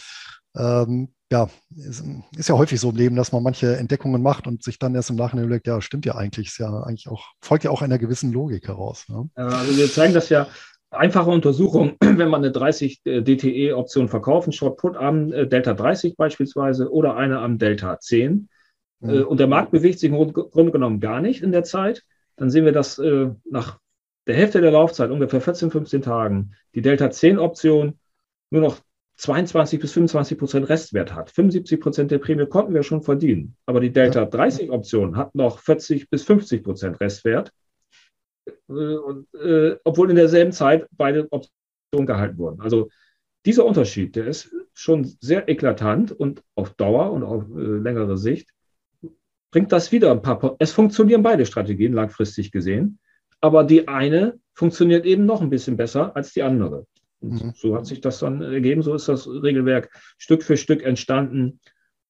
[0.56, 2.04] ähm, ja, ist,
[2.36, 5.10] ist, ja häufig so im Leben, dass man manche Entdeckungen macht und sich dann erst
[5.10, 7.98] im Nachhinein überlegt, ja, stimmt ja eigentlich, ist ja eigentlich auch, folgt ja auch einer
[7.98, 9.06] gewissen Logik heraus.
[9.08, 9.28] Ne?
[9.34, 10.46] Also wir zeigen das ja
[10.90, 16.16] einfache Untersuchung, wenn man eine 30 äh, DTE-Option verkaufen, Short Put am äh, Delta 30
[16.16, 18.48] beispielsweise oder eine am Delta 10
[19.00, 19.10] mhm.
[19.10, 22.04] Äh, und der Markt bewegt sich im Grunde genommen gar nicht in der Zeit,
[22.36, 23.00] dann sehen wir, dass
[23.50, 23.80] nach
[24.28, 27.98] der Hälfte der Laufzeit, ungefähr 14, 15 Tagen, die Delta 10 Option
[28.50, 28.76] nur noch
[29.18, 31.30] 22 bis 25 Prozent Restwert hat.
[31.30, 33.56] 75 Prozent der Prämie konnten wir schon verdienen.
[33.66, 37.52] Aber die Delta 30 Option hat noch 40 bis 50 Prozent Restwert.
[38.68, 42.60] Äh, und, äh, obwohl in derselben Zeit beide Optionen gehalten wurden.
[42.60, 42.90] Also
[43.44, 48.50] dieser Unterschied, der ist schon sehr eklatant und auf Dauer und auf äh, längere Sicht
[49.50, 50.56] bringt das wieder ein paar.
[50.60, 53.00] Es funktionieren beide Strategien langfristig gesehen,
[53.40, 56.86] aber die eine funktioniert eben noch ein bisschen besser als die andere.
[57.20, 57.52] Und mhm.
[57.56, 58.82] so hat sich das dann ergeben.
[58.82, 61.60] So ist das Regelwerk Stück für Stück entstanden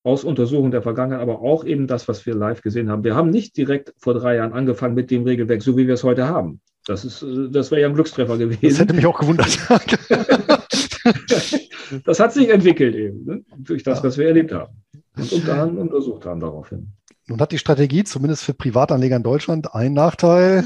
[0.03, 3.05] aus Untersuchungen der Vergangenheit, aber auch eben das, was wir live gesehen haben.
[3.05, 6.05] Wir haben nicht direkt vor drei Jahren angefangen mit dem Regelwerk, so wie wir es
[6.05, 6.61] heute haben.
[6.87, 8.61] Das, ist, das wäre ja ein Glückstreffer gewesen.
[8.63, 9.59] Das hätte mich auch gewundert.
[12.05, 13.45] das hat sich entwickelt eben, ne?
[13.59, 14.83] durch das, was wir erlebt haben
[15.17, 16.93] und unter untersucht haben daraufhin.
[17.27, 20.65] Nun hat die Strategie zumindest für Privatanleger in Deutschland einen Nachteil,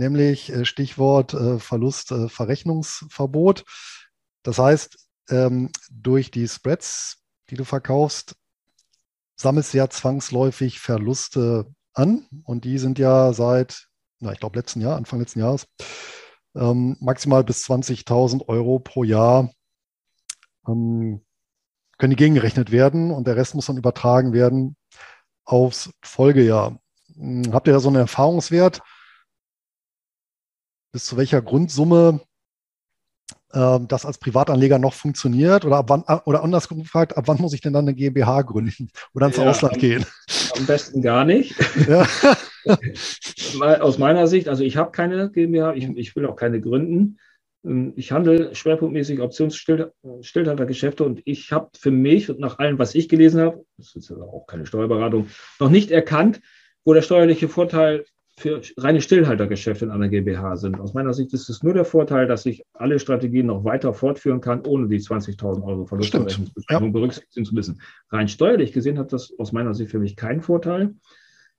[0.00, 3.60] nämlich äh, Stichwort äh, Verlustverrechnungsverbot.
[3.60, 3.64] Äh,
[4.42, 4.98] das heißt,
[5.28, 8.34] ähm, durch die Spreads, die du verkaufst,
[9.36, 13.88] sammelst du ja zwangsläufig Verluste an und die sind ja seit,
[14.18, 15.66] na, ich glaube, letzten Jahr, Anfang letzten Jahres,
[16.54, 19.52] ähm, maximal bis 20.000 Euro pro Jahr
[20.66, 21.22] ähm,
[21.98, 24.76] können die gegengerechnet werden und der Rest muss dann übertragen werden
[25.44, 26.80] aufs Folgejahr.
[27.14, 28.80] Hm, habt ihr da so einen Erfahrungswert?
[30.92, 32.20] Bis zu welcher Grundsumme
[33.52, 37.52] äh, das als Privatanleger noch funktioniert oder ab wann, oder anders gefragt, ab wann muss
[37.52, 40.04] ich denn dann eine GmbH gründen oder ins ja, Ausland gehen?
[40.56, 41.54] Am besten gar nicht.
[41.88, 42.06] Ja.
[43.80, 47.18] Aus meiner Sicht, also ich habe keine GmbH, ich, ich will auch keine gründen.
[47.64, 53.08] Ähm, ich handle schwerpunktmäßig Optionsstillhaltergeschäfte und ich habe für mich und nach allem, was ich
[53.08, 55.28] gelesen habe, das ist ja auch keine Steuerberatung,
[55.58, 56.40] noch nicht erkannt,
[56.84, 58.04] wo der steuerliche Vorteil
[58.40, 60.80] für reine Stillhaltergeschäfte in einer GmbH sind.
[60.80, 64.40] Aus meiner Sicht ist es nur der Vorteil, dass ich alle Strategien noch weiter fortführen
[64.40, 66.92] kann, ohne die 20.000 Euro Verlustberechnungsbeschränkung ja.
[66.92, 67.82] berücksichtigen zu müssen.
[68.10, 70.94] Rein steuerlich gesehen hat das aus meiner Sicht für mich keinen Vorteil.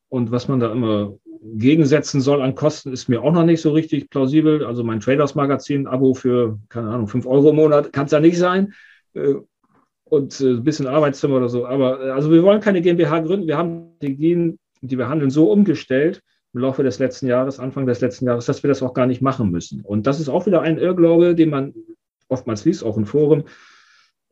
[0.09, 3.71] Und was man da immer gegensetzen soll an Kosten, ist mir auch noch nicht so
[3.71, 4.65] richtig plausibel.
[4.65, 8.19] Also mein Traders Magazin Abo für, keine Ahnung, 5 Euro im Monat kann es ja
[8.19, 8.73] nicht sein.
[9.13, 9.35] Äh,
[10.03, 11.65] und äh, ein bisschen Arbeitszimmer oder so.
[11.65, 13.47] Aber äh, also wir wollen keine GmbH gründen.
[13.47, 16.21] Wir haben Strategien, die wir handeln, so umgestellt,
[16.53, 19.21] im Laufe des letzten Jahres, Anfang des letzten Jahres, dass wir das auch gar nicht
[19.21, 19.81] machen müssen.
[19.81, 21.73] Und das ist auch wieder ein Irrglaube, den man
[22.27, 23.45] oftmals liest, auch im Forum.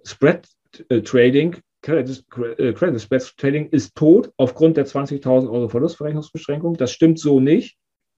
[0.04, 0.48] Spread
[0.90, 2.26] äh, Trading, Credit,
[2.58, 6.76] äh, Credit Spread Trading ist tot aufgrund der 20.000 Euro Verlustverrechnungsbeschränkung.
[6.76, 7.78] Das stimmt so nicht.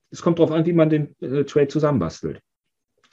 [0.10, 2.42] Es kommt darauf an, wie man den äh, Trade zusammenbastelt.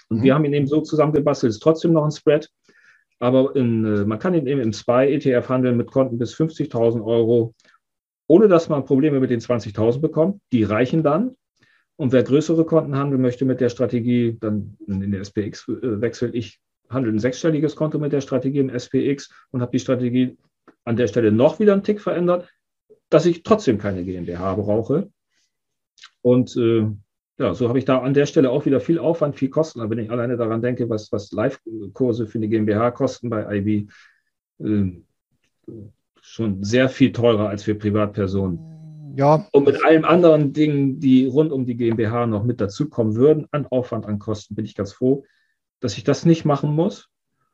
[0.08, 0.22] Und mhm.
[0.22, 2.48] wir haben ihn eben so zusammengebastelt, ist trotzdem noch ein Spread.
[3.20, 7.52] Aber in, man kann ihn eben im SPY-ETF handeln mit Konten bis 50.000 Euro
[8.28, 10.40] ohne dass man Probleme mit den 20.000 bekommt.
[10.52, 11.34] Die reichen dann.
[11.96, 16.36] Und wer größere Konten handeln möchte mit der Strategie, dann in der SPX äh, wechselt.
[16.36, 20.38] Ich handle ein sechsstelliges Konto mit der Strategie im SPX und habe die Strategie
[20.84, 22.48] an der Stelle noch wieder einen Tick verändert,
[23.08, 25.10] dass ich trotzdem keine GmbH brauche.
[26.22, 26.86] Und äh,
[27.38, 29.80] ja, so habe ich da an der Stelle auch wieder viel Aufwand, viel Kosten.
[29.80, 33.88] Aber wenn ich alleine daran denke, was, was Live-Kurse für eine GmbH kosten bei IB,
[34.60, 35.02] äh,
[36.28, 38.58] schon sehr viel teurer als für Privatpersonen.
[39.16, 39.46] Ja.
[39.50, 43.66] Und mit allen anderen Dingen, die rund um die GmbH noch mit dazukommen würden, an
[43.66, 45.24] Aufwand, an Kosten, bin ich ganz froh,
[45.80, 47.08] dass ich das nicht machen muss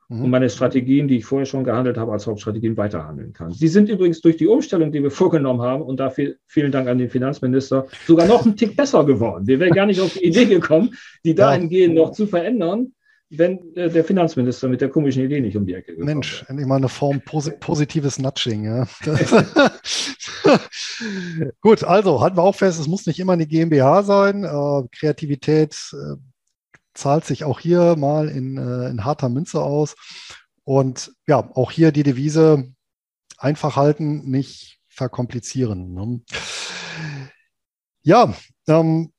[0.09, 0.25] mhm.
[0.25, 3.53] und meine Strategien, die ich vorher schon gehandelt habe, als Hauptstrategien weiterhandeln kann.
[3.53, 6.99] Sie sind übrigens durch die Umstellung, die wir vorgenommen haben, und dafür vielen Dank an
[6.99, 9.47] den Finanzminister, sogar noch einen Tick besser geworden.
[9.47, 10.95] Wir wären gar nicht auf die Idee gekommen,
[11.25, 12.93] die dahingehend noch zu verändern
[13.39, 16.51] wenn äh, der Finanzminister mit der komischen Idee nicht um die Ecke gekommen Mensch, wäre.
[16.51, 18.65] endlich mal eine Form posi positives Nudging.
[18.65, 18.87] Ja.
[21.61, 24.45] Gut, also halten wir auch fest, es muss nicht immer eine GmbH sein.
[24.45, 26.17] Äh, Kreativität äh,
[26.95, 29.97] zahlt sich auch hier mal in, äh, in harter Münze aus.
[30.65, 32.73] Und ja, auch hier die Devise
[33.39, 35.93] einfach halten, nicht verkomplizieren.
[35.93, 36.21] Ne?
[38.03, 38.35] Ja,
[38.69, 39.14] ähm,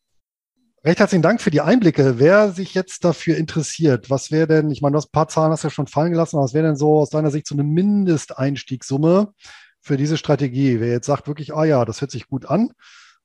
[0.86, 2.20] Recht herzlichen Dank für die Einblicke.
[2.20, 5.52] Wer sich jetzt dafür interessiert, was wäre denn, ich meine, du hast ein paar Zahlen
[5.52, 7.64] hast ja schon fallen gelassen, aber was wäre denn so aus deiner Sicht so eine
[7.64, 9.34] Mindesteinstiegssumme
[9.82, 10.80] für diese Strategie?
[10.80, 12.72] Wer jetzt sagt wirklich, ah ja, das hört sich gut an,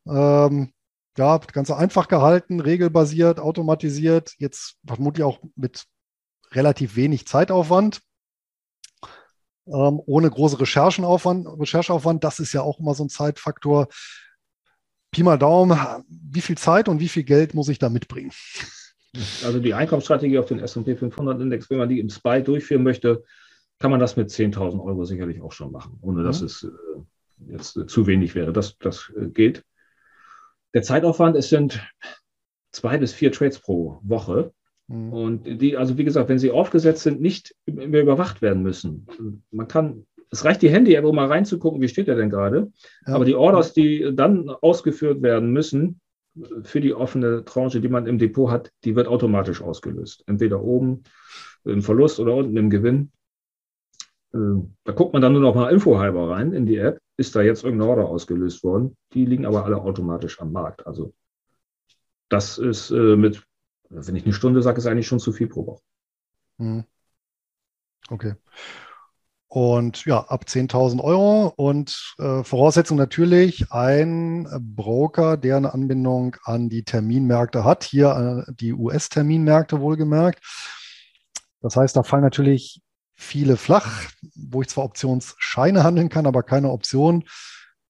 [0.09, 0.73] ähm,
[1.19, 5.85] ja, ganz einfach gehalten, regelbasiert, automatisiert, jetzt vermutlich auch mit
[6.53, 8.01] relativ wenig Zeitaufwand,
[9.67, 12.25] ähm, ohne große Recherchenaufwand, Rechercheaufwand.
[12.25, 13.89] Das ist ja auch immer so ein Zeitfaktor.
[15.11, 18.33] Pi mal Daumen, wie viel Zeit und wie viel Geld muss ich da mitbringen?
[19.45, 23.25] Also die Einkaufsstrategie auf den S&P 500 Index, wenn man die im SPY durchführen möchte,
[23.81, 26.47] kann man das mit 10.000 Euro sicherlich auch schon machen, ohne dass mhm.
[26.47, 28.53] es äh, jetzt äh, zu wenig wäre.
[28.53, 29.65] Das, das äh, geht.
[30.75, 31.83] Der Zeitaufwand, es sind
[32.71, 34.53] zwei bis vier Trades pro Woche.
[34.87, 35.13] Mhm.
[35.13, 39.09] Und die, also wie gesagt, wenn sie aufgesetzt sind, nicht mehr überwacht werden müssen.
[39.51, 42.73] Man kann es reicht die Handy-App, um mal reinzugucken, wie steht der denn gerade.
[43.07, 43.15] Ja.
[43.15, 46.01] Aber die Orders, die dann ausgeführt werden müssen,
[46.63, 50.23] für die offene Tranche, die man im Depot hat, die wird automatisch ausgelöst.
[50.27, 51.03] Entweder oben
[51.65, 53.11] im Verlust oder unten im Gewinn.
[54.33, 57.01] Äh, da guckt man dann nur noch mal infohalber rein in die App.
[57.17, 58.97] Ist da jetzt irgendeine Order ausgelöst worden?
[59.13, 60.87] Die liegen aber alle automatisch am Markt.
[60.87, 61.13] Also
[62.29, 63.45] das ist äh, mit,
[63.89, 65.83] wenn ich eine Stunde sage, ist eigentlich schon zu viel pro Woche.
[66.59, 66.85] Hm.
[68.09, 68.35] Okay.
[69.53, 76.69] Und ja, ab 10.000 Euro und äh, Voraussetzung natürlich ein Broker, der eine Anbindung an
[76.69, 80.39] die Terminmärkte hat, hier äh, die US-Terminmärkte wohlgemerkt.
[81.63, 82.81] Das heißt, da fallen natürlich
[83.17, 84.05] viele flach,
[84.37, 87.25] wo ich zwar Optionsscheine handeln kann, aber keine Option.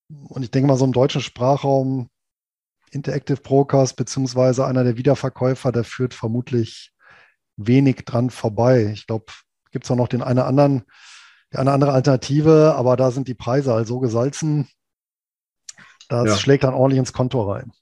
[0.08, 2.08] Und ich denke mal, so im deutschen Sprachraum
[2.90, 6.94] Interactive Brokers beziehungsweise einer der Wiederverkäufer, der führt vermutlich
[7.58, 8.92] wenig dran vorbei.
[8.94, 9.26] Ich glaube,
[9.72, 10.84] gibt es auch noch den einen oder anderen
[11.52, 14.68] eine andere Alternative, aber da sind die Preise halt so gesalzen,
[16.08, 16.36] das ja.
[16.36, 17.72] schlägt dann ordentlich ins Konto rein.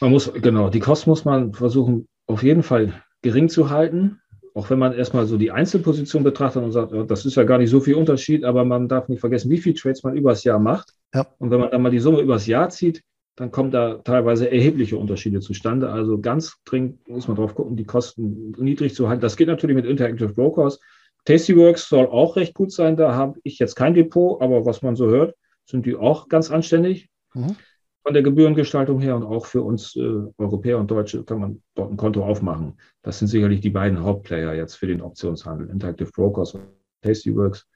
[0.00, 4.20] Man muss, genau, die Kosten muss man versuchen, auf jeden Fall gering zu halten.
[4.54, 7.70] Auch wenn man erstmal so die Einzelposition betrachtet und sagt, das ist ja gar nicht
[7.70, 10.94] so viel Unterschied, aber man darf nicht vergessen, wie viele Trades man übers Jahr macht.
[11.14, 11.26] Ja.
[11.38, 13.02] Und wenn man dann mal die Summe übers Jahr zieht,
[13.36, 15.90] dann kommen da teilweise erhebliche Unterschiede zustande.
[15.90, 19.22] Also ganz dringend muss man drauf gucken, die Kosten niedrig zu halten.
[19.22, 20.80] Das geht natürlich mit Interactive Brokers.
[21.28, 22.96] Tastyworks soll auch recht gut sein.
[22.96, 26.50] Da habe ich jetzt kein Depot, aber was man so hört, sind die auch ganz
[26.50, 27.10] anständig.
[27.34, 27.54] Mhm.
[28.02, 31.92] Von der Gebührengestaltung her und auch für uns äh, Europäer und Deutsche kann man dort
[31.92, 32.80] ein Konto aufmachen.
[33.02, 36.62] Das sind sicherlich die beiden Hauptplayer jetzt für den Optionshandel, Interactive Brokers und
[37.02, 37.66] Tastyworks.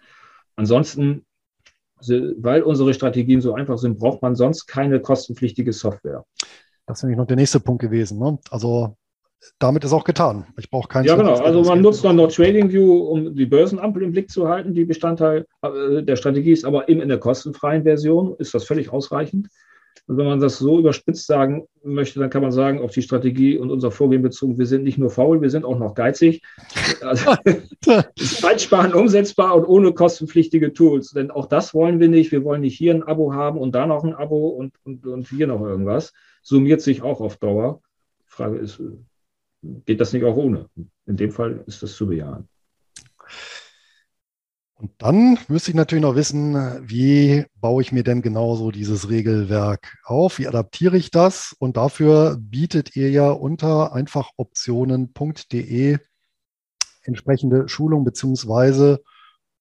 [0.57, 1.27] Ansonsten,
[2.07, 6.25] weil unsere Strategien so einfach sind, braucht man sonst keine kostenpflichtige Software.
[6.87, 8.19] Das ist nämlich noch der nächste Punkt gewesen.
[8.19, 8.39] Ne?
[8.49, 8.97] Also
[9.59, 10.47] damit ist auch getan.
[10.59, 11.05] Ich brauche keinen.
[11.05, 11.35] Ja, genau.
[11.35, 14.75] Also man nutzt dann noch TradingView, um die Börsenampel im Blick zu halten.
[14.75, 18.93] Die Bestandteil äh, der Strategie ist aber eben in der kostenfreien Version ist das völlig
[18.93, 19.49] ausreichend.
[20.09, 23.57] Und wenn man das so überspitzt sagen möchte, dann kann man sagen, auf die Strategie
[23.57, 26.43] und unser Vorgehen bezogen, wir sind nicht nur faul, wir sind auch noch geizig.
[27.03, 27.35] Also,
[28.17, 31.11] ist zeitsparend umsetzbar und ohne kostenpflichtige Tools.
[31.11, 32.31] Denn auch das wollen wir nicht.
[32.31, 35.29] Wir wollen nicht hier ein Abo haben und da noch ein Abo und, und, und
[35.29, 36.13] hier noch irgendwas.
[36.43, 37.81] Summiert sich auch auf Dauer.
[38.25, 38.81] Frage ist,
[39.63, 40.69] geht das nicht auch ohne.
[41.07, 42.49] In dem Fall ist das zu bejahen.
[44.75, 49.97] Und dann müsste ich natürlich noch wissen, wie baue ich mir denn genauso dieses Regelwerk
[50.03, 50.41] auf?
[50.41, 51.55] Wie adaptiere ich das?
[51.61, 55.99] Und dafür bietet ihr ja unter einfachoptionen.de
[57.05, 58.97] entsprechende Schulungen bzw.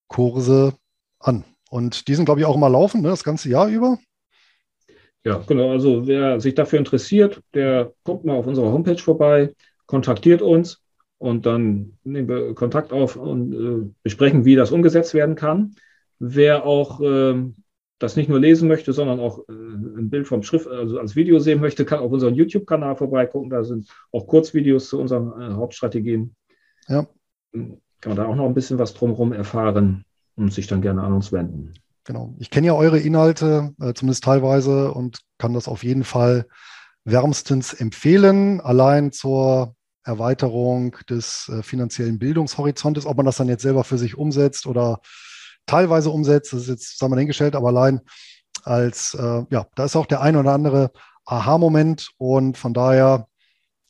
[0.07, 0.73] Kurse
[1.19, 1.43] an.
[1.69, 3.99] Und die sind, glaube ich, auch immer laufen, ne, das ganze Jahr über.
[5.23, 5.69] Ja, genau.
[5.69, 9.53] Also wer sich dafür interessiert, der guckt mal auf unserer Homepage vorbei
[9.91, 10.81] kontaktiert uns
[11.17, 15.75] und dann nehmen wir Kontakt auf und äh, besprechen, wie das umgesetzt werden kann.
[16.17, 17.43] Wer auch äh,
[17.99, 21.39] das nicht nur lesen möchte, sondern auch äh, ein Bild vom Schrift, also als Video
[21.39, 23.49] sehen möchte, kann auf unserem YouTube-Kanal vorbeigucken.
[23.49, 26.35] Da sind auch Kurzvideos zu unseren äh, Hauptstrategien.
[26.87, 27.05] Ja.
[27.51, 30.05] Kann man da auch noch ein bisschen was drumherum erfahren
[30.37, 31.73] und sich dann gerne an uns wenden.
[32.05, 32.33] Genau.
[32.39, 36.47] Ich kenne ja eure Inhalte, äh, zumindest teilweise, und kann das auf jeden Fall
[37.03, 38.61] wärmstens empfehlen.
[38.61, 43.05] Allein zur Erweiterung des äh, finanziellen Bildungshorizontes.
[43.05, 45.01] Ob man das dann jetzt selber für sich umsetzt oder
[45.65, 48.01] teilweise umsetzt, das ist jetzt, sagen wir hingestellt, aber allein
[48.63, 50.91] als, äh, ja, da ist auch der ein oder andere
[51.25, 53.27] Aha-Moment und von daher,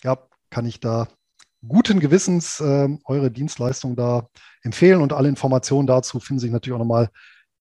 [0.03, 0.17] ja,
[0.49, 1.07] kann ich da
[1.67, 4.27] guten Gewissens äh, eure Dienstleistung da
[4.63, 7.09] empfehlen und alle Informationen dazu finden sich natürlich auch nochmal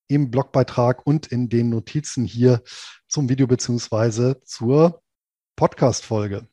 [0.09, 2.63] im Blogbeitrag und in den Notizen hier
[3.09, 5.03] zum Video beziehungsweise zur
[5.57, 6.49] Podcast-Folge.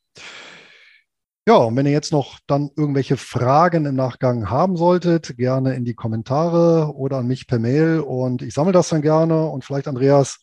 [1.47, 5.85] Ja, und wenn ihr jetzt noch dann irgendwelche Fragen im Nachgang haben solltet, gerne in
[5.85, 9.87] die Kommentare oder an mich per Mail und ich sammle das dann gerne und vielleicht,
[9.87, 10.39] Andreas,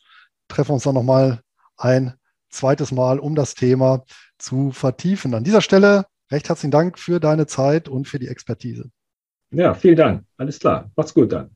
[0.49, 1.41] treffen wir uns dann nochmal
[1.77, 2.15] ein
[2.49, 4.05] zweites Mal, um das Thema
[4.39, 5.35] zu vertiefen.
[5.35, 8.89] An dieser Stelle recht herzlichen Dank für deine Zeit und für die Expertise.
[9.51, 10.25] Ja, vielen Dank.
[10.39, 10.91] Alles klar.
[10.97, 11.51] Macht's gut dann.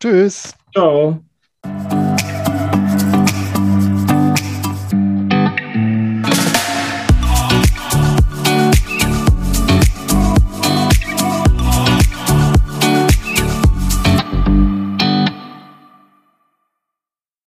[0.00, 0.54] Tschüss.
[0.72, 1.22] Ciao.